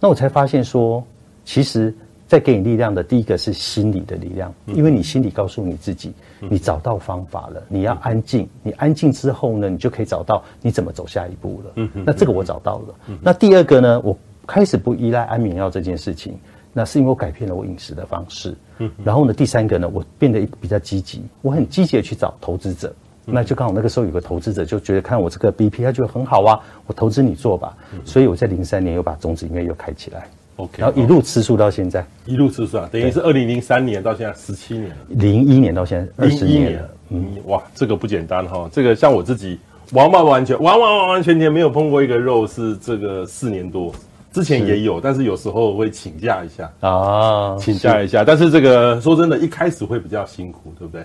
[0.00, 1.04] 那我才发现说，
[1.44, 1.92] 其实，
[2.28, 11.88] 在给你力量的第一个是心理的力量，因为你心里告诉你自己，你找到方法了，你要安静，你安静之后呢，你就可以找到你怎么走下一步了。
[12.04, 12.94] 那这个我找到了。
[13.22, 16.34] 那第二个呢，我开始不依赖安眠药这件事情，
[16.72, 18.54] 那是因为我改变了我饮食的方式。
[19.02, 22.94] 然后呢，第三个呢，我变得比较积极，我很积极的去找投资者。
[23.30, 27.76] 那就刚好那个时候有个投资者就觉得看我这个 BP，他觉得很好啊，我投资你做吧。
[28.04, 39.58] 所以我在零三年又把种子音乐又开起来，OK，然后一路吃素到现在，一路吃素啊，等于是二零零三年到现在十七年了，零一年到现在二十年了，嗯，哇，这个不简单哈，这个像我自己
[39.92, 43.92] 完完完全完完完完全全没有碰过一个肉是这个四年多，
[44.32, 51.04] 之前也有，但是有时候会请假一下啊，请假一下，但是这个说真的，一开始会比较辛苦，对不对？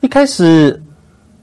[0.00, 0.80] 一开始。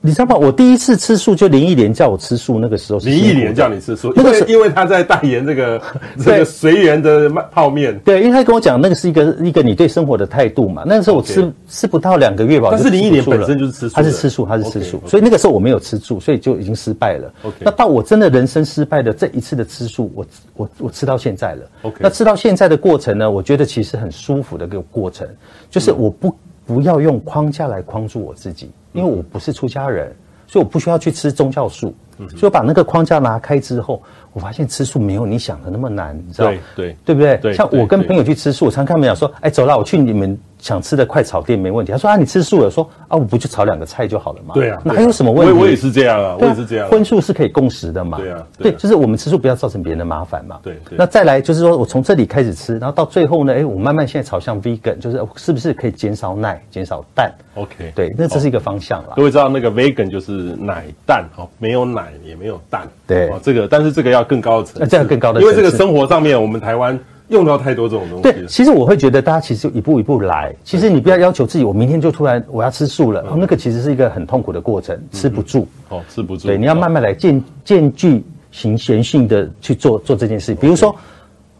[0.04, 0.36] 你知道吗？
[0.36, 5.80] 我第一次吃素就林忆莲叫我吃素，那个时候是林忆莲叫你吃素，那个是因为他在代言这个
[6.18, 7.98] 这个随缘的泡面。
[8.00, 10.84] 对，因为他跟我讲那个是一个一个你对生活的态度嘛。
[10.88, 12.70] 那个时候我吃吃不到两个月吧。
[12.72, 17.32] 但是林忆莲本身就是吃素，他是吃素，他是吃素，所以那个时候我没有吃素，所以就已经失败了。
[17.60, 21.94] 那到我真的人生失败的这一次的吃素，我我我吃到现在了。
[22.00, 23.30] 那吃到现在的过程呢？
[23.30, 25.28] 我觉得其实很舒服的一个过程，
[25.70, 26.36] 就是我不
[26.66, 28.72] 不要用框架来框住我自己。
[28.94, 30.14] 因为我不是出家人，
[30.48, 31.94] 所以我不需要去吃宗教素。
[32.30, 34.02] 所以我把那个框架拿开之后，
[34.32, 36.50] 我发现吃素没有你想的那么难，你知道？
[36.50, 37.38] 对对，对不对？
[37.38, 37.54] 对。
[37.54, 41.92] 像我跟朋友去吃素，我常看他们讲说：“哎，走了，我去你们。”想吃的快炒店没问题。
[41.92, 42.70] 他说啊，你吃素了？
[42.70, 44.54] 说啊，我不就炒两个菜就好了嘛。
[44.54, 45.54] 对啊，那还有什么问题？
[45.54, 46.88] 我我也是这样啊，我也是这样。
[46.88, 48.20] 荤素是可以共食的嘛。
[48.20, 50.60] 对啊，对，就是我们吃素不要造成别人的麻烦嘛。
[50.62, 50.78] 对。
[50.92, 57.92] 那再来就是说我从这里开始吃，然后到最后呢，哎，我慢慢现在朝向 vegan，就是是不是可以减少奶、减少蛋？OK。
[57.96, 59.14] 对，那这是一个方向啦。
[59.16, 62.88] 各位知道那个 vegan 就是奶蛋哦，没有奶也没有蛋。
[63.08, 63.30] 对。
[63.30, 64.88] 哦，这个但是这个要更高的层次。
[64.88, 65.42] 这样更高的。
[65.42, 67.00] 因为这个生活上面，我们台湾。
[67.32, 68.24] 用到太多这种东西。
[68.24, 75.68] 对，其实我会觉得大家其实一步一步来，其实你不要要求自己，我明天就突然我要吃素了，哦，那个其实是一个很痛苦的过程，吃不住。
[75.90, 76.48] 哦，吃不住。
[76.48, 80.54] 对，你要慢慢来，渐渐具循序渐进的去做做这件事。
[80.54, 80.96] 比如说，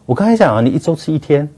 [0.06, 1.48] 我刚才讲啊，你一周吃一天，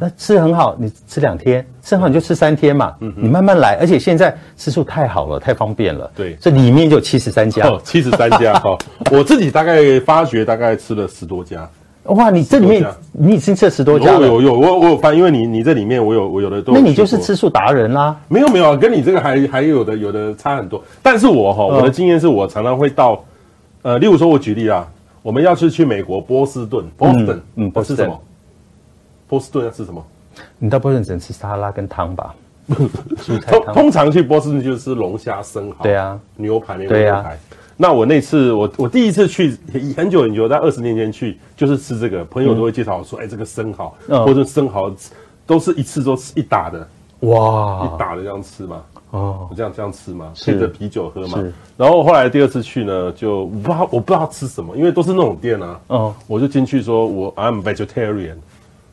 [0.00, 2.94] 那吃很好，你吃两天，吃很好你就吃三天嘛。
[2.98, 6.10] 你慢慢来，而且现在吃素太好了，太方便了。
[6.16, 8.76] 对，这里面就七十三家，七十三家哈。
[9.12, 11.68] 我自己大概发觉，大概吃了十多家。
[12.04, 14.26] 哇，你这里面你已经吃了十多家了。
[14.26, 16.72] 有有有，我我有翻，因为你你这里面我有我有的都。
[16.72, 18.16] 那你就是吃素达人啦。
[18.26, 20.82] 没有没有，跟你这个还还有的有的差很多。
[21.02, 23.22] 但是我哈，我的经验是我常常会到，
[23.82, 24.88] 呃，例如说，我举例啊，
[25.22, 28.20] 我们要是去美国波士顿，波士顿，嗯，波士顿什么？
[29.28, 30.02] 波士顿要吃什么？
[30.58, 32.34] 你到波士顿只能吃沙拉跟汤吧？
[33.46, 37.38] 通通常去波士顿就是吃龙虾、生蚝，对啊，牛排那个牛排。
[37.82, 39.56] 那我那次我我第一次去
[39.96, 43.24] 很久很久，在二十年前去就是吃这个，朋友都会介绍我说，哎、嗯。
[43.24, 44.94] 欸，这个生蚝、嗯、或者生蚝
[45.46, 46.86] 都是一次都吃一打的，
[47.20, 51.42] 哇，一打的这样吃嘛，哦，这样这样吃嘛，配着啤酒喝嘛。
[51.78, 58.36] 然后后来第二次去呢，就我不知道我不知道吃什么，因为都是那种店啊，哦，我就进去说我 I'm vegetarian，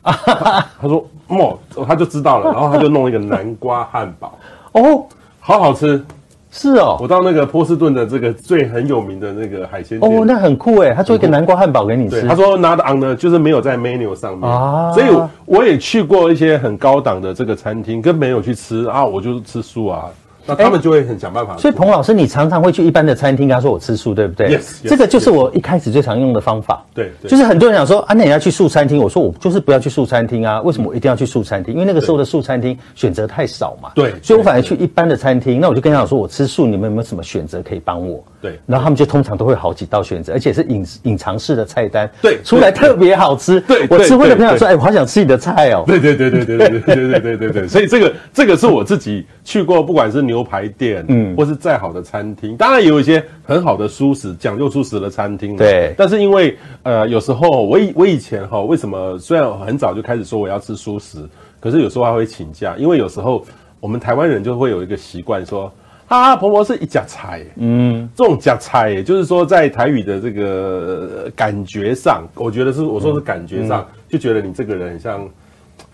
[0.02, 4.38] 他， 他说哦，他就知道了，然后他就弄一个南瓜汉堡，
[4.72, 5.04] 哦，
[5.40, 6.02] 好好吃。
[6.50, 12.22] 是哦，我到那个波士顿的这个最很有名的那个海鲜店哦，那很酷诶，他做一个南瓜汉堡给你吃。
[12.26, 15.06] 他说 not on 呢，就是没有在 menu 上面啊，所以
[15.44, 20.06] 我也去过一些很高档的这个餐厅，跟没有去吃啊，我就是吃素啊。
[20.48, 21.56] 那他们就会很想办法。
[21.58, 26.84] 所以彭老师，你常常会去一般的餐厅，跟他说我吃素，对不对？Yes，这个就是我一开始最常用的方法。
[26.94, 30.60] 对，就是很多人想说啊，那你要去素餐厅，我说我就是不要去素餐厅啊。
[30.62, 31.74] 为什么我一定要去素餐厅？
[31.74, 33.90] 因为那个时候的素餐厅选择太少嘛。
[33.94, 35.60] 对，所以我反而去一般的餐厅。
[35.60, 38.24] 那我就跟他讲说，我吃素，你们有没有什么选择可以帮我？
[38.40, 42.08] 对，然后他们就通常都会好几道选择，而且是隐隐藏式的菜单。
[42.22, 43.60] 对，出来特别好吃。
[43.62, 45.82] 对，我吃会的朋友说，哎，我好想吃你的菜哦。
[45.86, 47.68] 对对对对对对对对对对对。
[47.68, 51.04] 所以这个这个是我自己去过，不管是牛排店。
[51.08, 55.56] 嗯，或是再好的餐厅，当然也有一些很好的素食、讲究素食的餐厅。
[55.56, 61.18] 对，但是因为呃，有时候我以我以前哈，为什么虽然很早就开始说我要吃素食，
[61.60, 63.44] 可是有时候还会请假，因为有时候
[63.80, 65.72] 我们台湾人就会有一个习惯说
[66.08, 75.28] 啊，婆婆是一家菜，嗯，这种家菜，就是说在台语的这个感觉上，我觉得是我说是感觉上，就觉得你这个人很像。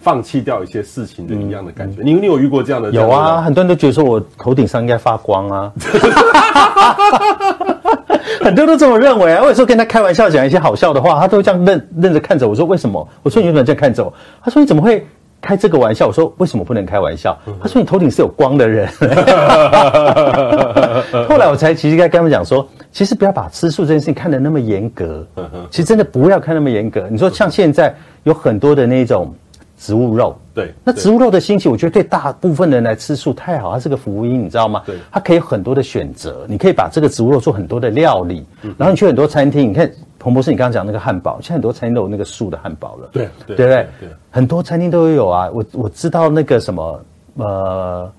[0.04, 2.90] 放弃掉一些事情的一样的感觉，你你有遇过这样的？
[2.90, 5.72] 有啊，很多人都觉得说我头顶上应该发光啊，
[8.44, 9.40] 很多人都这么认为啊。
[9.40, 14.12] 我有时候跟他开玩笑讲一些好笑的话，他都会这样愣愣着看着我说：“为什么？”我说：“你为什么这样看着我？”
[14.44, 15.06] 他说：“你怎么会
[15.40, 18.86] 开这个玩笑？”我说：“为什么不能开玩笑？”他说：“你头顶是有光的人。
[21.26, 25.26] ”后来我才其实该跟他们讲说，其实不要把吃素这件事情看得那么严格，
[25.70, 27.08] 其实真的不要看那么严格。
[27.10, 29.34] 你说像现在有很多的那种。
[29.78, 34.82] 植物肉，对，那植物肉的兴起，我觉得对大部分人来吃素太好，它是个福音，你知道吗？
[34.86, 43.86] 对，它可以有很多的选择，你可以把这个植物肉做很多的料理，嗯、然后你去很多餐厅，你看彭博士，你刚刚讲那个汉堡，现在很多餐厅都有那个素的汉堡了，对，对，对不对？
[44.00, 47.04] 对，很多餐厅都有啊，我我知道那个什么
[47.36, 48.10] 呃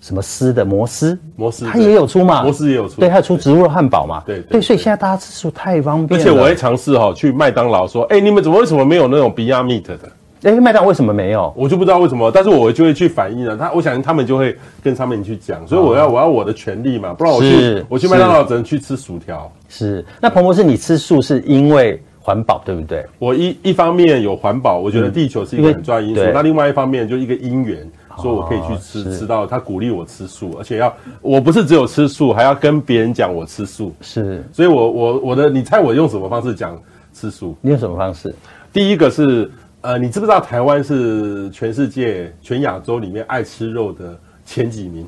[0.00, 9.98] 什么丝的摩斯，摩斯，它也有出嘛，摩斯也有出，对，它出植物肉汉堡嘛，对对，对，所以现在大家吃素太方便了，而且我会尝试哈去麦当劳说，哎，你们怎么为什么没有那种 Beyond Meat 的？
[10.44, 11.52] 哎，麦当劳为什么没有？
[11.56, 19.50] 我就不知道为什么，但是我就会去反映了他，我想他们就会跟上面去讲，所以我要、哦、我要我的权利嘛，不然我去我去麦当劳只能去吃薯条。
[19.70, 23.04] 是，那彭博士，你吃素是因为环保，对不对？
[23.18, 26.20] 我一一方面有环保，我觉得地球是一个很重要的因素。
[26.20, 33.94] 嗯、那另外一方面就一个因缘，说我可以去吃、哦、吃到他鼓励我吃素，而且要我不是只有吃素，还要跟别人讲我吃素。
[34.02, 36.78] 是，所以我我我的，你猜我用什么方式讲
[37.14, 37.56] 吃素？
[37.62, 38.34] 你用什么方式？
[38.74, 39.50] 第一个是。
[39.84, 45.06] 呃，你知不知道台湾是全世界、全亚洲里面爱吃肉的前几名？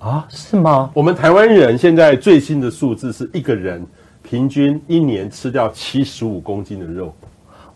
[0.00, 0.90] 啊，是吗？
[0.92, 3.82] 我们台湾人现在最新的数字是一个人
[4.22, 7.14] 平均一年吃掉七十五公斤的肉。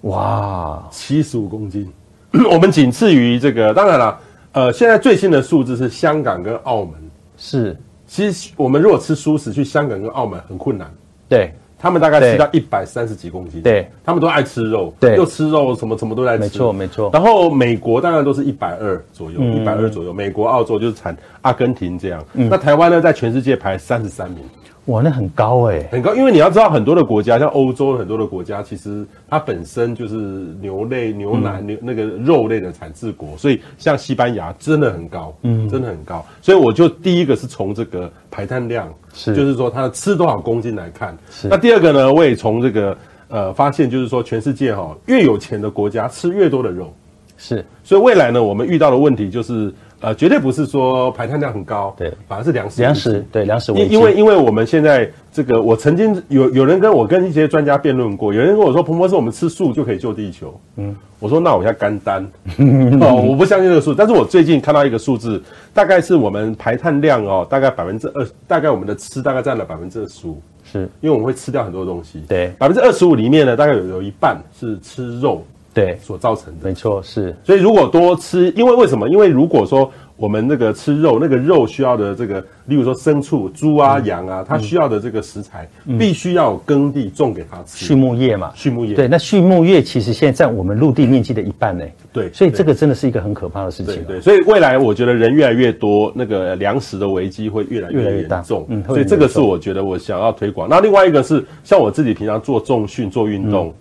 [0.03, 1.91] 哇，七十五公斤，
[2.53, 3.73] 我们仅次于这个。
[3.73, 4.21] 当然了，
[4.53, 6.93] 呃，现在最新的数字是香港跟澳门。
[7.39, 7.75] 是，
[8.07, 10.87] 其实我们如果吃素食去香港跟澳门很困难。
[11.31, 11.51] 对。
[11.79, 17.11] 他们大概吃到一百三十几公斤，对，他们都爱吃肉，对，又吃肉，什么什么都在吃，没错没错。
[17.13, 20.13] 然后美国当然都是一百二左右，一百二左右。
[20.13, 24.41] 美国、澳洲就是产阿根廷这样，嗯、那台湾呢，在全世界排三十三名。
[24.87, 30.15] 哇，那很高哎、欸，很高，因为你要知道，很多的国家，像欧洲很多的国家，其实它本身就是
[30.61, 36.25] 牛类、牛奶、嗯、牛那个肉类的产制国，所以像西班牙真的很高，嗯，真的很高。
[36.41, 41.17] 所以我就第一个是从这个排碳量，是，就是说它吃多少公斤来看。
[41.33, 42.97] 是，那第二个呢，我也从这个
[43.27, 46.95] 呃发现，就是说全世界哈、哦、越有钱的国家吃越多的肉，
[47.37, 47.65] 是。
[47.83, 49.75] 所以未来呢，我们遇到的问题就是。
[50.07, 53.73] 呃，绝对不是说排碳量很高，对，反而是粮食，粮食，对，粮食。
[53.73, 60.55] 因因为因为我们现在这个，我曾经有有人跟我跟一些专家辩论过，有人跟我说，彭博士，我们吃素就可以救地球。
[60.77, 62.25] 嗯，我说那我要干单，
[63.03, 65.43] 哦，我不相信这个数，但是我最近看到一个数字，
[65.75, 70.41] 大概是我们排碳量哦，大概百分之二，大概我们的吃大概占了百分之二十五，
[70.73, 75.45] 是因为我们会吃掉很多东西，对，百分之二十五里面呢，大概有有一半是吃肉，
[75.77, 77.37] 对，所造成的，没错，是。
[77.45, 79.11] 所以如果多吃，因为为什么？
[79.11, 87.85] 因为如果说我们那个吃肉，那个肉需要的这个，例如说牲畜、猪啊、羊啊，它需要的这个食材，必须要耕地种给它吃。
[87.85, 88.95] 畜牧业嘛，畜牧业。
[88.95, 91.85] 对，那畜牧业其实现在占我们陆地面积的一半呢。
[92.11, 93.97] 对，所以这个真的是一个很可怕的事情。
[94.05, 98.65] 对对，所以未来我觉得人越来越多，那个粮食的危机会越来越严重。
[98.71, 100.67] 嗯，所以这个是我觉得我想要推广。
[100.71, 103.75] 那另外一个是像我自己平常做重训、做运动。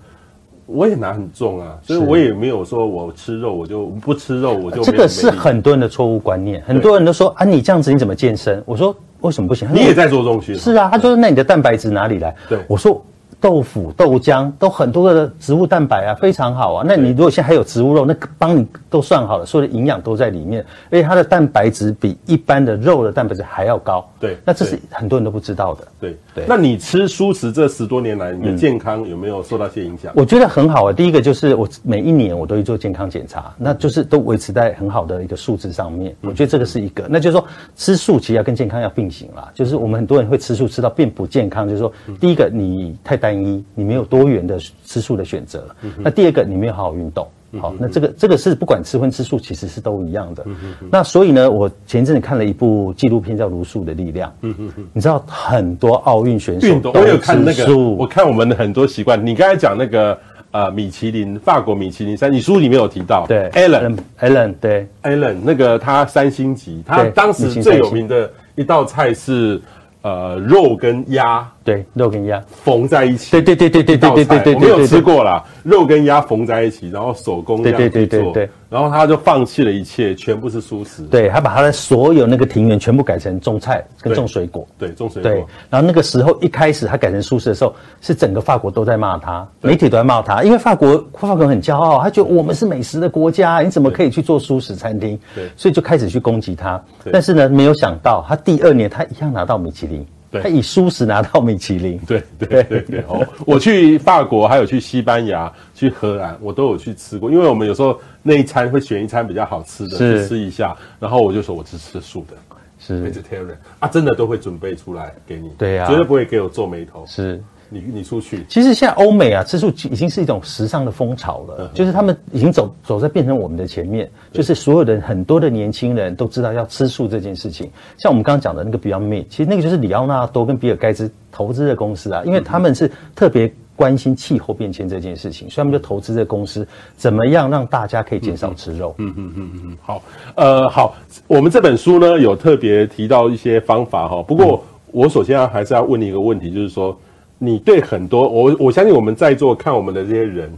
[0.65, 6.61] 我也拿很重啊，所以我也没有说我吃肉我就不吃肉，我就这个是很多人的错误观念。
[6.65, 8.61] 很多人都说啊，你这样子你怎么健身？
[8.65, 9.67] 我说为什么不行？
[9.73, 10.57] 你也在做重训？
[10.57, 12.35] 是啊，他说那你的蛋白质哪里来？
[12.49, 13.03] 对，我说。
[13.45, 16.83] 豆腐、豆浆都很多的植物蛋白啊，非常好啊。
[16.83, 24.03] 那你如果现在还有植物肉，那帮你都算好了，所有的营养都在里面，而且它的蛋白质比一般的肉的蛋白质还要高。
[24.19, 25.87] 对，那这是很多人都不知道的。
[25.99, 26.45] 对对。
[26.47, 30.11] 那你吃蔬食这十多年来，你的健康有没有受到一些影响？
[30.15, 30.91] 我觉得很好啊。
[30.91, 36.15] 第一个就是我每一年我都会做健康检查，那就是都维持在很好的一个数字上面。
[36.21, 37.05] 我觉得这个是一个。
[37.07, 39.51] 那就是说吃素其实要跟健康要并行啦。
[39.53, 44.25] 就是我们很多人会吃素吃到变不健康，就是说第一个你太单一，你没有多。
[44.25, 45.63] 元的吃素的选择。
[45.99, 47.27] 那第二个，你没有好好运动。
[47.61, 50.43] 好，那这个这个是不管吃荤吃素，其实是都一样的。
[50.91, 54.29] 那所以呢，我前一阵子看了一部纪录片，叫《茹素的力量》。
[54.41, 59.23] 嗯嗯你知道很多奥运选手都有看那个，我看我们的很多习惯。
[59.23, 60.17] 你刚才讲那个
[60.51, 63.25] 呃，米其林法国米其林三，你书里面有提到。
[63.27, 69.61] 对，Alan，Alan，对，Alan 那个他三星级，他当时最有名的一道菜是。
[70.01, 72.41] 呃，肉跟鸭，对，肉跟鸭。
[72.63, 95.19] 缝在一起，对对对对对对对对对，我没有吃过啦，肉跟鸭缝在一起，然后手工这样去做，对对对对，然后他就放弃了一切，全部是蔬食，对，他把他的所有那个庭园全部改成种菜跟种水果，对，种水果，对，然后那个时候一开始他改成素食的时候，是整个法国都在骂他，媒体都在骂他，因为法国法国很骄傲，他觉得我们是美食的国家，你怎么可以去做蔬食餐厅？
[95.33, 96.79] 对，所以就开始去攻击他，
[97.11, 100.05] 但是呢，没有想到他第二年他一样拿到米其林。
[100.41, 102.63] 他以素食拿到米其林，对对对。
[102.63, 107.29] 对，对哦，我去法国，还有去西班牙、去荷兰，我都有去吃过。
[107.31, 112.35] 因为我们有时候那一餐会选一餐比较好吃的去吃一下，然后我就说我只吃素的，
[112.79, 113.03] 是。
[113.03, 117.41] vegetarian 啊，真的都会准备出来给你，对呀、啊，绝对不会给我皱眉头，是。
[117.69, 127.69] 你你出去，其实现在欧美啊，吃素已经是一种时尚的风潮了，嗯、就是他们已经走走在变成我们的前面，就是所有的很多的年轻人都知道要吃素这件事情。
[127.97, 138.93] 像我们刚刚讲的那个 Beyond Meat，其实那个就是里奥纳多跟比尔盖茨投资的公司啊，因为他们是特别关心气候变迁这件事情，所以他们就投资这个公司，怎么样让大家可以减少吃肉。
[138.99, 140.03] 嗯嗯嗯嗯嗯，好，
[140.35, 140.95] 呃，好，
[141.27, 146.97] 我们这本书呢有特别提到一些方法哈，不过我首先要还是要问你一个问题，就是说。
[147.37, 150.51] 你对很多我我相信我们在座看我们的这些人，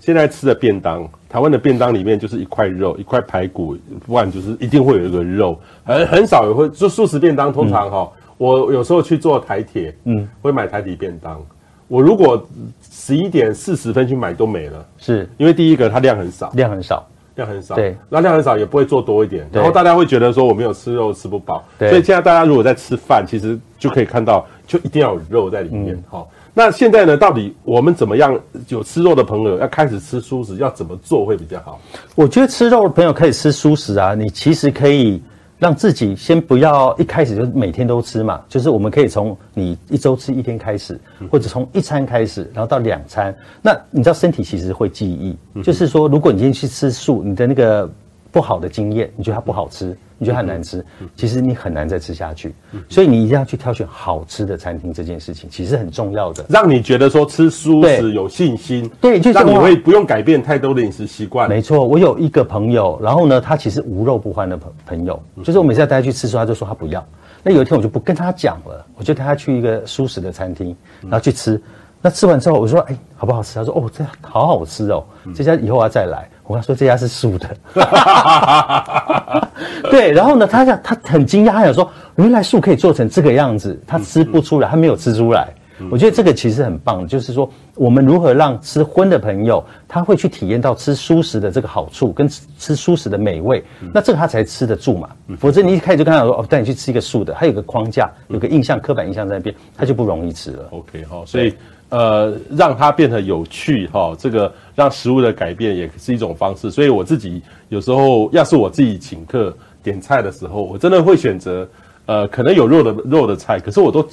[0.00, 7.52] 现在吃的便当，台湾的便当里面就是一块肉，一块排骨，不然就是一定会有一个肉，很很少有会做素食便当。
[7.52, 11.40] 通常哈，嗯、我有时候去做台铁，嗯，会买台底便当。
[11.88, 12.46] 我如果
[12.90, 17.06] 十一点四十分去买都没了，是因为第一个它量很少，量很少。
[17.38, 26.34] 量很少，对，那量很少也不会做多一点，对然后大家会觉得说我没有吃肉吃不饱，对所以现在大家如果在吃饭，其实就可以看到，就一定要有肉在里面，好、嗯。
[26.52, 31.80] 那现在呢，到底我们怎么样有吃肉的朋友要开始吃素食，要怎么做会比较好？
[32.14, 35.22] 我觉得吃肉的朋友可以吃素食啊，你其实可以。
[35.58, 40.98] 让自己先不要一开始就每天都吃嘛，就是我们可以从你一周吃一天开始，
[41.30, 43.34] 或者从一餐开始，然后到两餐。
[43.60, 47.90] 那你知道身体其实会记忆，就是说如果你今天去吃素，你的那个
[48.30, 49.96] 不好的经验，你觉得它不好吃。
[50.20, 50.84] 你觉得它难吃，
[51.16, 52.52] 其实你很难再吃下去，
[52.88, 61.48] 所以你一定要去挑选好吃的餐厅，这件事情其实很重要的，让你觉得说吃素食有信心，对，就是让你会不用改变太多的饮食习惯。
[61.48, 67.06] 没错，我有一个朋友，然后呢，他其实无肉不欢的朋朋友，就是我每次要带他去吃素，他就说他不要。
[67.44, 71.62] 那有一天我就不跟他讲了，我就带他去一个素食的餐厅，然后去吃。
[72.02, 75.04] 那吃完之后，我说：“哎，好不好吃？”他说：“哦，这好好吃哦，
[75.34, 77.48] 这家以后我要再来。”我跟他说：“这家是素的。
[79.90, 85.46] ”对，然后呢，他想他很惊讶，他想说：“原来素可以做成这个样子。”他吃不出来，他没有吃出来。
[85.92, 92.28] 我觉得这个其实很棒，就是说我们如何让吃荤的朋友他会去体验到吃素食的这个好处跟
[92.58, 93.62] 吃素食的美味，
[93.94, 95.08] 那这个他才吃得住嘛。
[95.38, 100.66] 否则你一开始就跟他说哦，带你去吃一个素的，他有个框架，有个印象，刻板印象在那边，他就不容易吃了。
[100.70, 101.54] OK 好，所以
[101.88, 106.70] 呃，让它变得有趣哈，这个让食物的改变也是一种方式。
[106.70, 111.68] 所以我自己有时候要是我自己请客点菜的时候，我真的会选择
[112.06, 114.06] 呃，可能有肉的肉的菜，可是我都。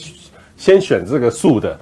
[0.57, 1.77] 先选这个素的，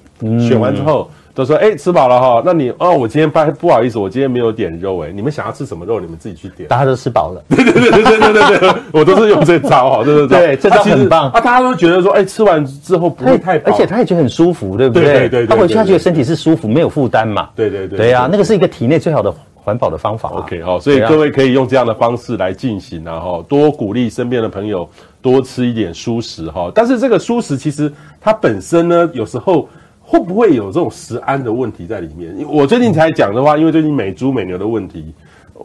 [0.49, 11.39] 选完之后都说：“哎、欸，吃饱了哈，那你哦，我今天不不好意思，我今天没有点肉哎，你们想要吃什么肉，你们自己去点。”大家都吃饱了，对对对对对对对，我都是用这招哈，对对对，对，这招很棒啊！
[11.39, 17.49] 大家都觉得说：“哎、欸，吃完之后不会太饱，而且他也觉得很舒服，对不对？”对对对，他回去他觉得身体是舒服，没有负担嘛。
[17.55, 20.29] 对对对，对呀，那个是一个体内最好的环保的方法。
[20.29, 24.87] OK 哈，所以各位可以用这样的方式来进行，然后多鼓励身边的朋友。
[25.23, 29.69] 多吃一点蔬食哈，但是这个蔬食其实它本身呢，有时候
[30.13, 32.45] 会不会有这种食安的问题在里面？
[32.47, 35.11] 我最近才讲的话，因为最近美猪美牛的问题，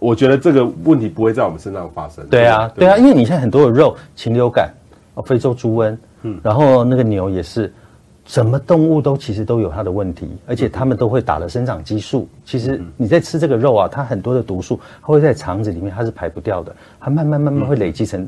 [0.01, 2.27] 我觉得这个问题不会在我们身上发生。
[2.31, 4.73] 对啊，对啊，因为你现在很多的肉禽流感，
[5.13, 7.71] 哦，非洲猪瘟，嗯，然后那个牛也是，
[8.25, 12.27] 什么动物都其实都有它的问题，而且它们都会打了生长激素。
[12.47, 18.27] 其实你在吃这个肉啊，它很多的毒素，它会在肠子里面，它是排不掉的，它慢慢慢慢会累积成。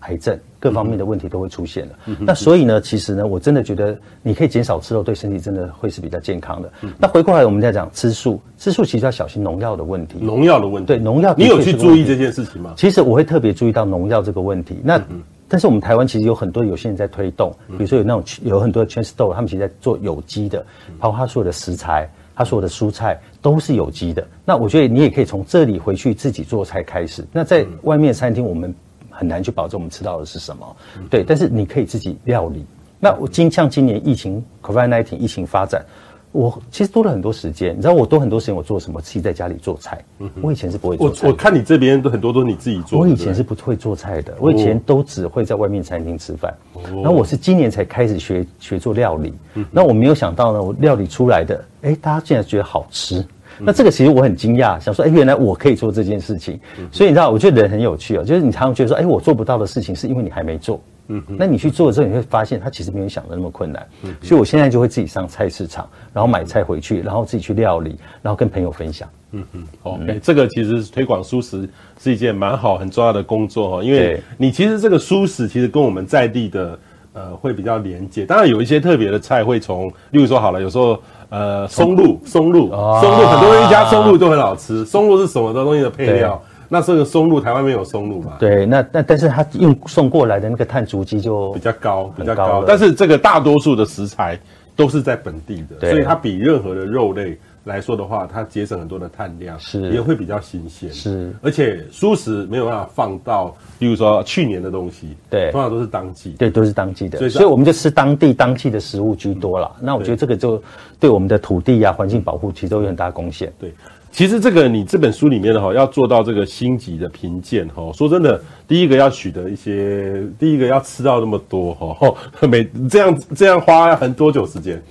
[0.00, 1.92] 癌症各方面的问题都会出现了。
[2.06, 6.72] 嗯、那所以呢，其实呢，我真的觉得你可以减少吃肉，对身体真的会是比较健康的。
[6.82, 10.18] 嗯、那回过来，我们再讲吃素，吃素其实要小心农药的问题。
[10.20, 12.74] 农药的问题，对农药，你有去注意这件事情吗？
[12.76, 14.78] 其实我会特别注意到农药这个问题。
[14.84, 20.64] 那、嗯、但是我们台湾其实有很多有些人在推动，比如说有那种有很多的 Chain Store，他们其实在做有机的，
[20.98, 24.26] 包括他所有的食材，他所有的蔬菜都是有机的。
[24.44, 27.24] 那我觉得你也可以从这里回去自己做菜开始。
[27.32, 28.74] 那在外面餐厅，我们。
[29.18, 30.76] 很难去保证我们吃到的是什么，
[31.10, 32.64] 对，但是你可以自己料理。
[33.00, 35.84] 那我今像今年疫情，COVID-19 疫情发展，
[36.30, 37.76] 我其实多了很多时间。
[37.76, 39.00] 你知道我多很多时间，我做什么？
[39.00, 40.04] 自己在家里做菜。
[40.40, 41.26] 我以前是不会做菜。
[41.26, 43.00] 我我看你这边都很多都是你自己做。
[43.00, 46.54] 我以前是不会做菜的，我以前都只会在外面餐厅吃饭。
[46.94, 49.34] 然后我是今年才开始学学做料理。
[49.72, 53.24] 那我没有想到呢，我料理出来的，哎，大家竟然觉得好吃。
[53.60, 56.58] 那这个其实我很惊讶，想说，哎，原来我可以做这件事情。
[56.92, 60.80] 所以你知道，我觉得人很有趣哦，就是你常常觉得说，哎，我做不到的事情，是因为你还没做。
[61.10, 63.86] 嗯，那你去做了之后，你会发现它其实没有想的那么困难。
[64.02, 69.08] 嗯，所以我现在就会自己上菜市场，然后买菜回去，然后自己去料理，然后跟朋友分享。
[69.32, 71.66] 嗯嗯，哦，哎，这个其实推广蔬食
[71.98, 76.78] 是一件蛮好、很重要的工作哈，因为你其实这个蔬食其实跟我们在地的
[77.14, 78.26] 呃会比较连接。
[78.26, 81.00] 当然有一些特别的菜会从，例如说好了，有时候。
[81.30, 84.84] 呃，松露，松露，哦、松露，很多人一家松露都很好吃。
[84.84, 86.42] 松露是什么东西的配料？
[86.68, 88.32] 那这个松露，台湾没有松露嘛？
[88.38, 92.64] 对，那那但是它运送过来的那个碳足迹就比较高，比较高。
[92.66, 94.38] 但是这个大多数的食材
[94.76, 97.38] 都是在本地的，对所以它比任何的肉类。
[97.68, 99.90] 来说的话，它节省很多的碳量，是。
[99.92, 101.32] 也会比较新鲜，是。
[101.42, 109.70] 而且蔬食没有办法放到，比如说去年的东西，对，通常都是当季，对，都是当季的，所以所以我们就吃当地当季的食物居多了。
[109.78, 110.60] 嗯、那我觉得这个就
[110.98, 113.52] 对我们的土地呀、啊、环境保护其实都有很大贡献。
[113.60, 113.72] 对，
[114.10, 122.14] 其实这个你这本书里面的哈，要做到这个星级的评鉴哈，说真的，第一个要取得一些，第一个要吃到那么多哈，
[122.48, 124.82] 每这样这样花很多久时间？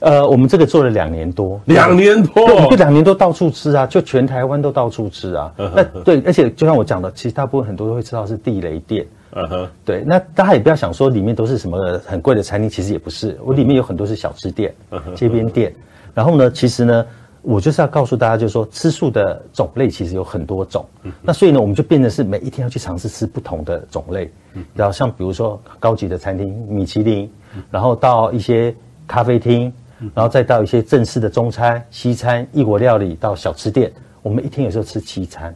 [0.00, 5.52] 呃，我们这个做了两年多，两年多，就两年多到处吃啊，就全台湾都到处吃啊。
[5.56, 9.06] 那对，而且就像我讲的，其实大部分很多都会知道是地雷店。
[9.32, 14.74] 嗯哼，对，那大家也不要想说里面都是什么很贵的餐厅，其实也不是，我里面有很多是小吃店、
[15.14, 15.74] 街边店。
[16.14, 17.06] 然后呢，其实呢，
[17.40, 20.84] 我就是要告诉大家，就是说吃素的种类其实有很多种。
[21.22, 24.30] 那所以呢，我们就变成是每一天要去尝试吃不同的种类。
[24.74, 27.30] 然后像比如说高级的餐厅，米其林，
[27.70, 28.74] 然后到一些
[29.06, 29.72] 咖啡厅。
[30.14, 33.90] 然后再到一些正式的中餐、西餐、异国料理，到小吃店，
[34.22, 35.54] 我们一天有时候吃七餐。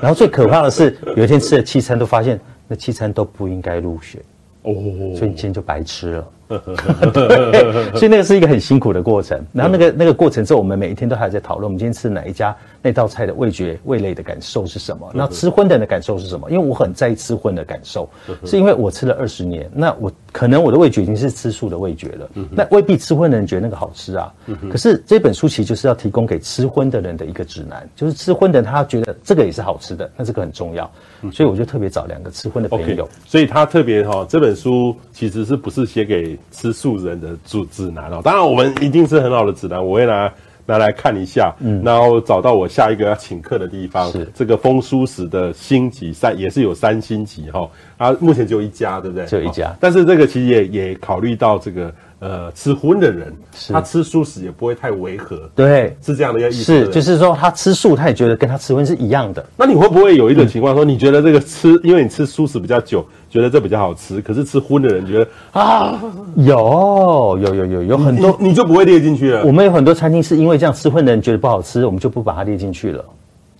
[0.00, 2.38] 然后最可怕的是，有一天吃了七餐，都发现
[2.68, 4.20] 那七餐都不应该入选，
[4.62, 4.72] 哦，
[5.16, 6.28] 所以你今天就白吃了。
[7.94, 9.38] 所以那个是一个很辛苦的过程。
[9.52, 12.56] 然后那个那个过程之后，我们每一天都还在讨论，我们今天吃哪一家。
[12.80, 15.10] 那道菜的味觉、味蕾的感受是什么？
[15.12, 16.50] 那吃荤的人的感受是什么？
[16.50, 18.08] 因为我很在意吃荤的感受，
[18.46, 24.32] 是因为我吃了二十年，那我可能我的味觉已经是吃素的味觉了，那未必吃荤的人觉得那个好吃啊。
[24.70, 30.90] 可是这本书其实就是要提供给吃荤的人的一个指南，就是吃荤的人他觉得这个也是好吃的，那这个很重要。
[31.32, 33.04] 所以我就特别找两个吃荤的朋友。
[33.06, 38.20] Okay, 所以他特别哈，这本书其实是不是写给吃素人的指指南哦？
[38.22, 40.32] 当然我们一定是很好的指南，我会拿。
[40.68, 44.28] 拿来看一下，嗯，然后找到我下一个要请客的地方，是。
[44.34, 47.66] 这个风书石的星级三，也是有三星级哈，
[47.96, 49.24] 啊，目前只有一家，对不对？
[49.24, 51.90] 只有一家，但是这个其实也也考虑到这个
[52.20, 56.64] 呃吃荤的人，是他吃素食也不会太违和，对，是这样的一个意思。
[56.64, 59.44] 是，就是说他吃素，他也觉得跟他吃荤是一样的。
[59.56, 66.00] 那你会不会有一种情况说，你觉得这个吃，因为你吃素食比较久，觉得这比较好吃，可是吃荤的人觉得啊，
[66.36, 69.44] 有有有有有很多你，你就不会列进去了。
[69.44, 73.04] 我们有很多餐厅是因为这样吃荤的人觉得不好吃，我们就不把它列进去了。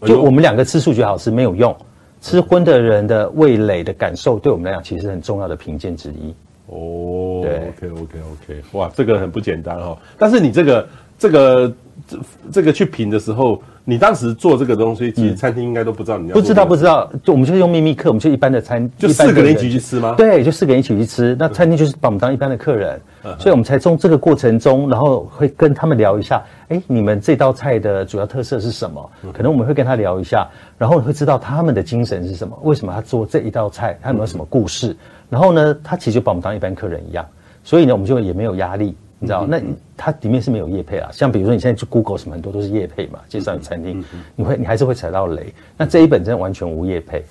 [0.04, 1.76] 就我们两个吃素觉得好吃没有用，
[2.20, 6.32] 吃荤的人的味蕾的感受对我们来讲其实是很重要的评鉴之一。
[6.68, 9.98] 哦，对，OK OK OK，哇，这个很不简单哈、哦。
[10.18, 10.88] 但是你这个
[11.18, 11.72] 这个
[12.06, 12.18] 这
[12.52, 20.14] 这个去评的时候，你当时做这个东西，其实餐厅应该都不知道你要、嗯、不知道不知道，就我们就是用秘密客，我们就一般的餐，就四个人一起去吃吗？
[20.18, 21.34] 对，就四个人一起去吃。
[21.38, 29.10] 那餐厅就是把我们当一般的客人，嗯、所以我们才从这个过程中，然后会跟他们聊一下，哎，你们这道菜的主要特色是什么？
[29.32, 30.46] 可能我们会跟他聊一下，
[30.76, 34.92] 然后会知道他们的精神是什么，为什么他做这一道菜，他有没有什么故事？
[34.92, 34.96] 嗯
[35.30, 37.24] 然后呢，他其实就把我们当一般客人一样，
[37.62, 39.44] 所以呢，我们就也没有压力，你知道？
[39.44, 39.60] 嗯、那
[39.96, 44.02] 它里面是没有业配啊，像比如说你现在去 Google 什么很多都是业配嘛，介绍你餐厅，
[44.36, 45.52] 你会你还是会踩到雷。
[45.76, 47.22] 那这一本真的完全无业配，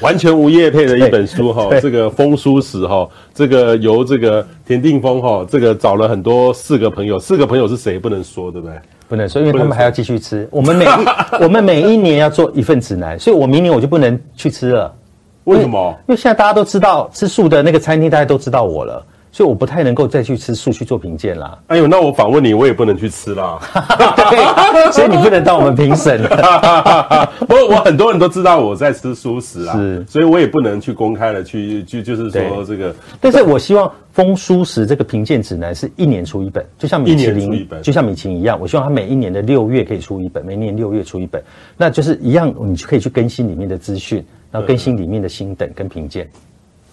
[0.00, 8.76] 完全无业配的一本书哈，这个风书史哈，这个由这个田定峰哈，这个找了很多四个朋友，四个朋友是谁不能说，对不对？
[9.08, 10.48] 不能说，因为他们还要继续吃。
[10.50, 10.86] 我们每
[11.40, 14.92] 我们每一年要做一份指南，所以我明年我就不能去吃了。
[15.46, 15.96] 为什么？
[16.08, 19.04] 因为现在大家都知道吃素的那个餐厅，大家都知道我了，
[19.36, 21.58] 所以我不太能够再去吃素去做评鉴啦。
[21.66, 23.58] 哎呦，那我访问你，我也不能去吃啦。
[24.30, 27.30] 对，所以你不能当我们评审了。
[27.46, 32.96] 不过我很多人都知道我在吃素食啊，是，所以我也不能去公开的去就就是说这个。
[33.20, 41.42] 但是我希望丰蔬食这个评鉴指南是一年出一本，就像米其林，就像米其林一样，我希望它每一年的六月可以出一本，每年六月出一本，
[41.76, 44.24] 那就是一样，你就可以去更新里面的资讯。
[44.48, 46.26] 然后更新里面的新等跟评鉴，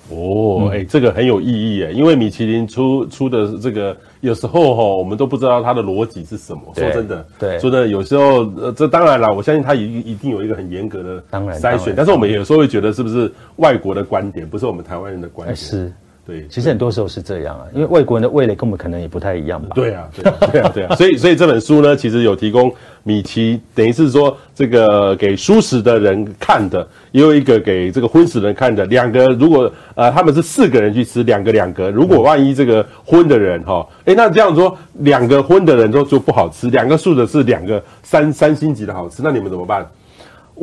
[0.09, 6.61] 哦，哎、欸，这个很有意义哎，因为米其林出出的这个有时候哈，我们都不知道它的逻辑是什么。
[6.75, 15.55] 说真的，对，说真的，有时候呃，这当然了，我相信它一一定有一个很严格的当然筛选，但是我们有时候会觉得是不是外国的观点，不是我们台湾人的观点？
[15.55, 15.91] 是。
[16.25, 19.69] 对，其实很多时候是这样啊，因为外国人的味蕾跟我们可能也不太一样吧。
[19.75, 20.95] 对啊，对啊， 对啊，对啊。
[20.95, 28.85] 所以，所以这本书呢，其实有提供米奇，等于是说这个给素食的人看的，也有一个给这个荤食人看的。
[28.85, 39.85] 两个，如果呃他们是四个人去吃，两个两个，如果万一这个荤的人哈，哎、嗯，那这样说两个荤的人都就不好吃，两个素的是两个三三星级的好吃，那你们怎么办？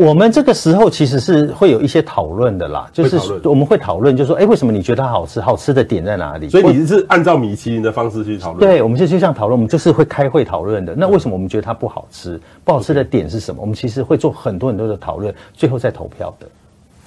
[0.00, 5.42] 我们这个时候其实是会有一些讨论的啦，就是我们会讨论，就是说，哎，为什么你觉得它好吃？
[5.42, 6.48] 好吃的点在哪里？
[6.48, 8.60] 所以你是按照米其林的方式去讨论？
[8.60, 10.94] 对，我们就就这样讨论，我们就是会开会讨论的。
[10.96, 12.40] 那为什么我们觉得它不好吃？
[12.64, 13.60] 不好吃的点是什么？
[13.60, 16.46] 我们其实会做很多很多的讨论，最后再投票的。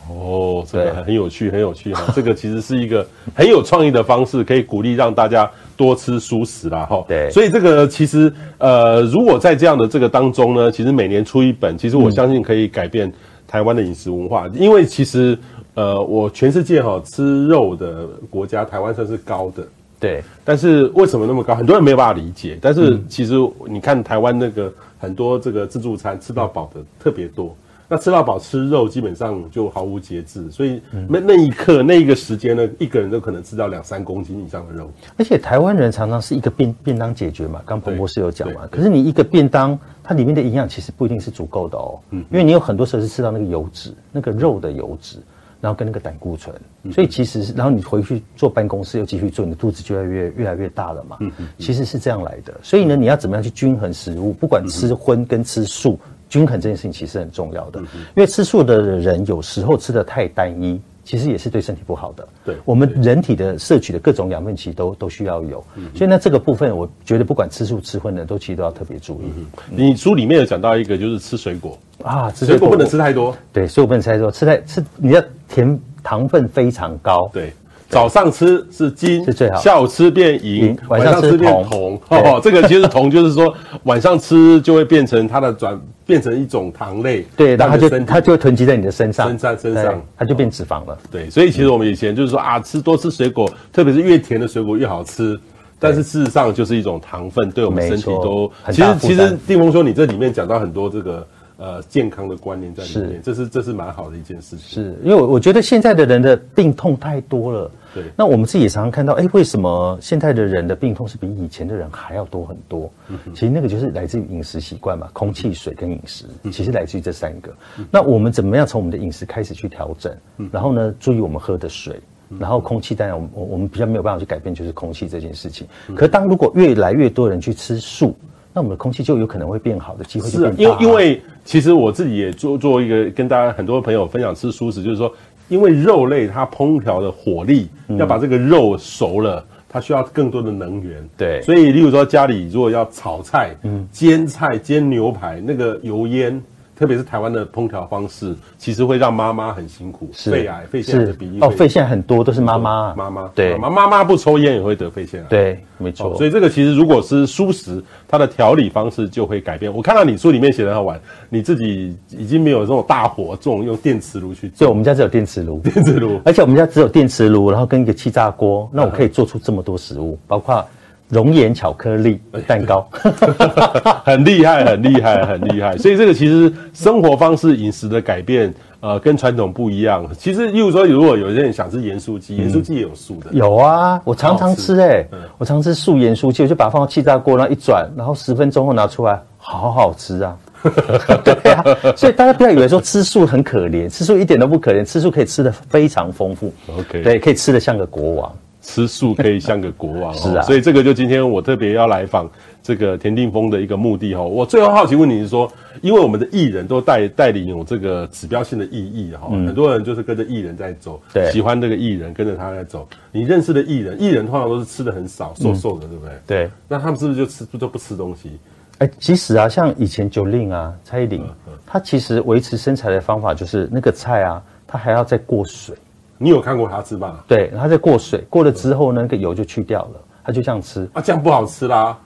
[0.07, 2.13] 哦，这个很有趣，很有趣哈。
[2.13, 7.03] 这个其实是一个很有创意的方式，可以鼓励让大家多吃蔬食啦哈。
[7.07, 13.11] 对，所以这个其实呃，如果在这样的这个当中呢，其实每年出一本，其实我相信可以改变
[13.47, 14.47] 台湾的饮食文化。
[14.53, 15.37] 因为其实
[15.75, 19.63] 呃，我全世界哈吃肉的国家，台湾算是高的。
[19.99, 21.55] 对，但是为什么那么高？
[21.55, 22.57] 很多人没有办法理解。
[22.61, 23.35] 但是其实
[23.67, 27.55] 你看台湾那个很多这个自助餐吃到饱的特别多。
[27.89, 34.89] 那吃到饱吃肉基本上就毫无节制，所以那那一刻那一个时间呢，一个人都可能吃到两三公斤以上的肉。
[35.17, 38.67] 而且台湾人常常是一个便便当解决嘛，刚彭博士有讲嘛。
[38.71, 41.99] 可是你一个便当，它里面的营养其实不一定是足够的哦。
[42.11, 45.17] 嗯，因为你有很多时候是吃到那个油脂，那个肉的油脂，
[45.61, 46.55] 然后跟那个胆固醇，
[46.91, 51.17] 所以其实然后你回去坐办公室又继续做，你的肚子就越来越越来越大了嘛。
[51.19, 52.53] 嗯嗯，其实是这样来的。
[52.63, 54.33] 所以呢，你要怎么样去均衡食物？
[54.33, 55.99] 不管吃荤跟吃素。
[56.33, 62.27] 均衡这件事情其实很重要的，因为吃素的人有时候吃的太单一，其实也是对身体不好的。
[62.43, 65.63] 对，我们人体的摄取的各种养分其实都都需要有，
[65.95, 69.25] 所以呢，这个部分我觉得不管吃素吃荤的都其实都要特别注意。
[69.69, 71.77] 你书里面有讲到一个就是吃水果。
[72.01, 77.53] 啊，吃水果不能吃太多，对，水果不能吃太多，吃太吃你要甜糖分非常高，对。
[77.93, 79.57] 早上吃是金，是最好。
[79.57, 81.99] 下午吃变银，晚上吃变铜。
[82.09, 90.97] 哦，这个其实铜就是说晚上吃就会变成它的转变成一种糖类， 对，然后它就它就会囤积在你的身上，身上身上，它就变脂肪了。
[91.11, 95.39] 对，所以其实我们以前就是说啊，吃多吃水果，特别是越甜的水果越好吃。
[95.79, 101.25] 但是事实上就是一种糖分，对我们身体都其实其实丁峰说你这里面讲到很多这个。
[101.55, 104.83] 呃，健康的观念在里面，是这是这是蛮好的一件事情。
[104.83, 108.03] 是因为我我觉得现在的人的病痛太多了，对。
[108.15, 112.91] 那我们自己也常常看到，哎，为什么现在的人的病痛是比以前的人还要多很多？
[113.07, 113.17] 嗯。
[113.33, 117.53] 其实那个就是来自于饮食习惯嘛，空气、水跟饮食，其实来自于这三个。
[117.77, 117.85] 嗯。
[117.91, 120.15] 那我们怎么样从我们的饮食开始去调整？
[120.37, 120.49] 嗯。
[120.51, 121.99] 然后呢，注意我们喝的水。
[122.39, 125.67] 然后空气当然我们我我们比较没有办法去改变，就是空气这件事情。
[125.93, 128.15] 可是当如果越来越多人去吃素，
[128.51, 130.57] 那我们的空气就有可能会变好的机会就变大。
[130.57, 135.13] 因为因为其实我自己也做做一个跟大家很多朋友分享吃素食，就是说，
[135.53, 139.45] 因为肉类它烹调的火力要把这个肉熟了。
[139.75, 146.39] 它需要更多的能源，对，所以例如说家里如果要炒菜、嗯，煎菜、煎牛排，那个油烟。
[146.83, 153.31] 特别是台湾的烹调方式，其实会让妈妈很辛苦，肺癌、肺腺癌的比例哦，肺腺很多都是妈妈，妈妈。
[153.33, 156.17] 对，妈妈妈不抽烟也会得肺腺癌，对，没错、哦。
[156.17, 159.73] 所以这个其实如果是素食，它的调理方式就会改变。
[159.73, 170.61] 我看到你书里面写的很好玩，你自己已经没有这种大火，这种用电磁炉去做，对，我们家只有电磁炉，电磁炉， 而且我们家只有电磁炉，然后跟一个气炸锅，那我可以做出这么多食物，包括。
[171.09, 172.87] 熔岩巧克力蛋糕，
[174.03, 175.77] 很厉害，很厉害，很厉害。
[175.77, 180.05] 所以这个其实生活方式、饮食的改变，呃，跟传统不一样。
[180.17, 183.31] 其实，例如说，如果有些人想吃盐酥鸡，盐酥鸡也有素的。
[183.31, 190.37] 有啊，我常常吃哎、欸，我常吃素盐酥鸡，我就把它放到气炸锅，然后一转，然后十分钟后拿出来，好好吃啊。
[190.63, 191.63] 对啊，
[191.95, 196.53] 所以大家不要以为说吃素很可怜，吃素一点都不可怜，吃素可以吃的非常丰富。
[196.79, 198.33] OK，对，可以吃的像个国王。
[198.63, 202.27] 吃素可以像个国王哦，是啊，所以这个就今天我特别要来访
[202.63, 204.23] 这个田定峰的一个目的哈。
[204.23, 205.51] 我最后好奇问你是说，
[205.81, 212.87] 因为我们的艺人都带带领有这个指标性的意义哈，很多人就是跟着艺人在走，对，喜欢这个艺人跟着他在走。
[213.11, 216.13] 你认识的艺人，艺人通常都是吃的很少，瘦瘦的，对不对？
[216.25, 216.49] 对。
[216.69, 218.31] 那他们是不是就吃都不吃东西？
[218.79, 221.21] 哎，其实啊，像以前 Jolin 啊，蔡依林，
[221.65, 225.75] 他其实维持身材的方法就是那个菜啊，他还要再过水。
[226.17, 227.23] 你有看过他吃吧？
[227.27, 230.89] 对，他在过水，过了之后呢，那个油就去掉了，他就这样吃。
[230.93, 231.97] 啊，这样不好吃啦。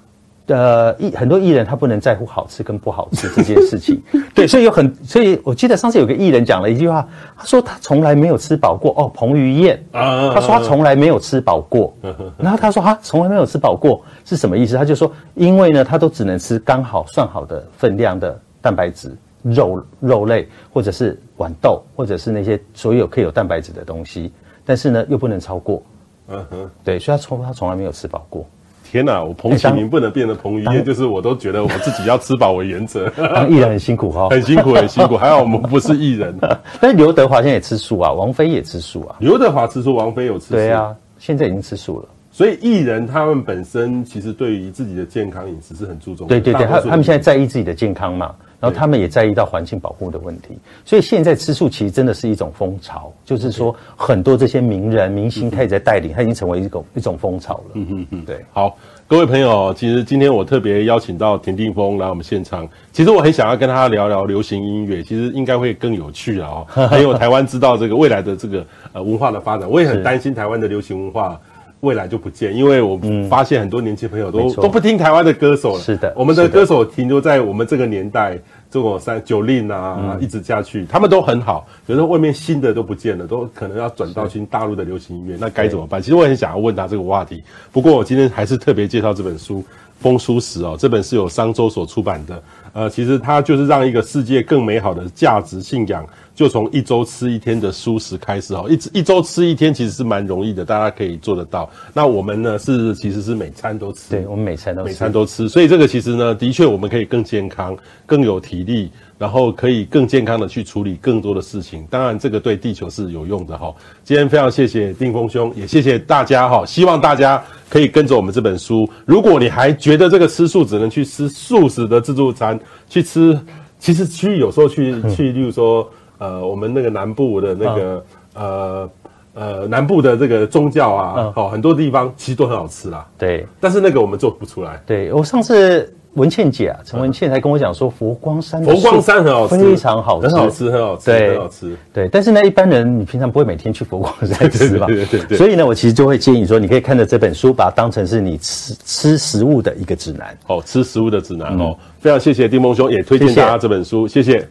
[0.47, 4.01] 呃，艺很多艺人他不能在乎好吃跟不好吃这件事情。
[4.33, 7.05] 对，所以有很，所以我记得上次有个艺人讲了一句话，
[7.37, 8.93] 他说他从来没有吃饱过。
[8.97, 11.93] 哦，彭于晏啊，他说他从来没有吃饱过。
[12.39, 14.77] 然后他说他从来没有吃饱过是什么意思？
[14.77, 19.13] 他就说，因为呢，他都只能吃刚好算好的分量的蛋白质。
[19.53, 24.31] 肉肉类，或者是豌豆，或者是那些所有可以有蛋白质的东西，
[24.65, 25.81] 但是呢，又不能超过。
[26.29, 28.45] 嗯哼，对，所以他从他从来没有吃饱过。
[28.89, 33.09] 天哪，我彭启明不能变得彭于晏，就是我都觉得我自己要吃饱为原则。
[33.35, 35.15] 当艺人很辛苦哈、哦， 很辛苦，很辛苦。
[35.19, 36.33] 还好我们不是艺人。
[36.79, 39.17] 但是刘德华现在也吃素啊，王菲也吃素啊。
[39.19, 40.53] 刘德华吃素，王菲有吃素。
[40.53, 42.07] 对啊，现在已经吃素了。
[42.31, 46.39] 所以艺人他们本身其实对于自己的健康饮食是很注重的。
[46.39, 48.33] 对对对，他他们现在在意自己的健康嘛。
[48.59, 57.63] 然后他们也在意到环境保护的问题，所以现在吃素其实真的是一种风潮，就是说很多这些名人明星他也在带领，他已经成为一种一种风潮了。
[57.73, 58.43] 嗯嗯嗯，对。
[58.51, 58.75] 好，
[59.07, 66.87] 各位朋友，其实今天我特别邀请到田定峰来我们现场，其实我很想要跟他聊聊流行音乐，其实应该会更有趣啊哦。
[66.89, 71.39] 还有台湾知道这个未来的这个呃文化的发展，我也很担心台湾的流行文化。
[71.81, 72.99] 未来就不见，因为我
[73.29, 75.81] 发现很多年轻朋友都、嗯、都不听台湾的歌手了。
[75.81, 78.37] 是的，我们的歌手停留在我们这个年代，
[78.71, 81.67] 这种三九令啊、嗯，一直下去，他们都很好。
[81.85, 86.01] 可是外面新的都不见了，都可能要转到新大陆的流行音乐，那该怎么办？
[86.01, 87.43] 其实我很想要问他这个话题。
[87.71, 89.59] 不过我今天还是特别介绍这本书
[89.99, 92.41] 《风书史》哦，这本是由商周所出版的。
[92.77, 96.07] 呃，其实它就是让一个世界更美好的价值信仰。
[96.35, 101.67] 就从一周吃一天的蔬食开始哦，一一周吃一天其实是蛮容易的，大家可以做得到。
[101.91, 107.75] 那我们呢是其实是每餐都吃，对，我们每餐都每餐都吃，所以这个其实呢，的确我们可以更健康、
[108.05, 111.85] 更有体力，然后可以更健康的去处理更多的事情。
[111.89, 113.73] 当然，这个对地球是有用的哈。
[114.03, 116.65] 今天非常谢谢定峰兄，也谢谢大家哈。
[116.65, 118.89] 希望大家可以跟着我们这本书。
[119.05, 122.59] 如果你还觉得这个吃素只能去吃素食的自助餐，
[122.89, 123.39] 去吃，
[123.79, 125.89] 其实去有时候去去，例如说。
[126.19, 128.03] 呃，我们那个南部的那个、
[128.33, 128.89] 哦、
[129.35, 133.07] 呃呃南部的这个宗教啊，哦，哦，很多地方其实都很好吃啦。
[133.19, 134.81] 对，但是那个我们做不出来。
[134.87, 141.77] 对，我上次文倩姐啊，陈文倩还跟我讲说佛光山佛光山很好吃，非常好吃，很好吃，很好吃，对，很好吃。
[141.93, 144.87] 对，但是呢，一般人你平常不会每天去佛光山吃吧？
[144.89, 145.37] 对对对。
[145.37, 150.35] 所以呢，我其实就会建议说，你可以看着这本书，把它当成是你吃吃食物的一个指南。
[150.47, 151.65] 哦，吃食物的指南哦。
[151.69, 154.07] 嗯、非常谢谢丁梦兄，也推荐大家这本书。
[154.07, 154.47] 谢谢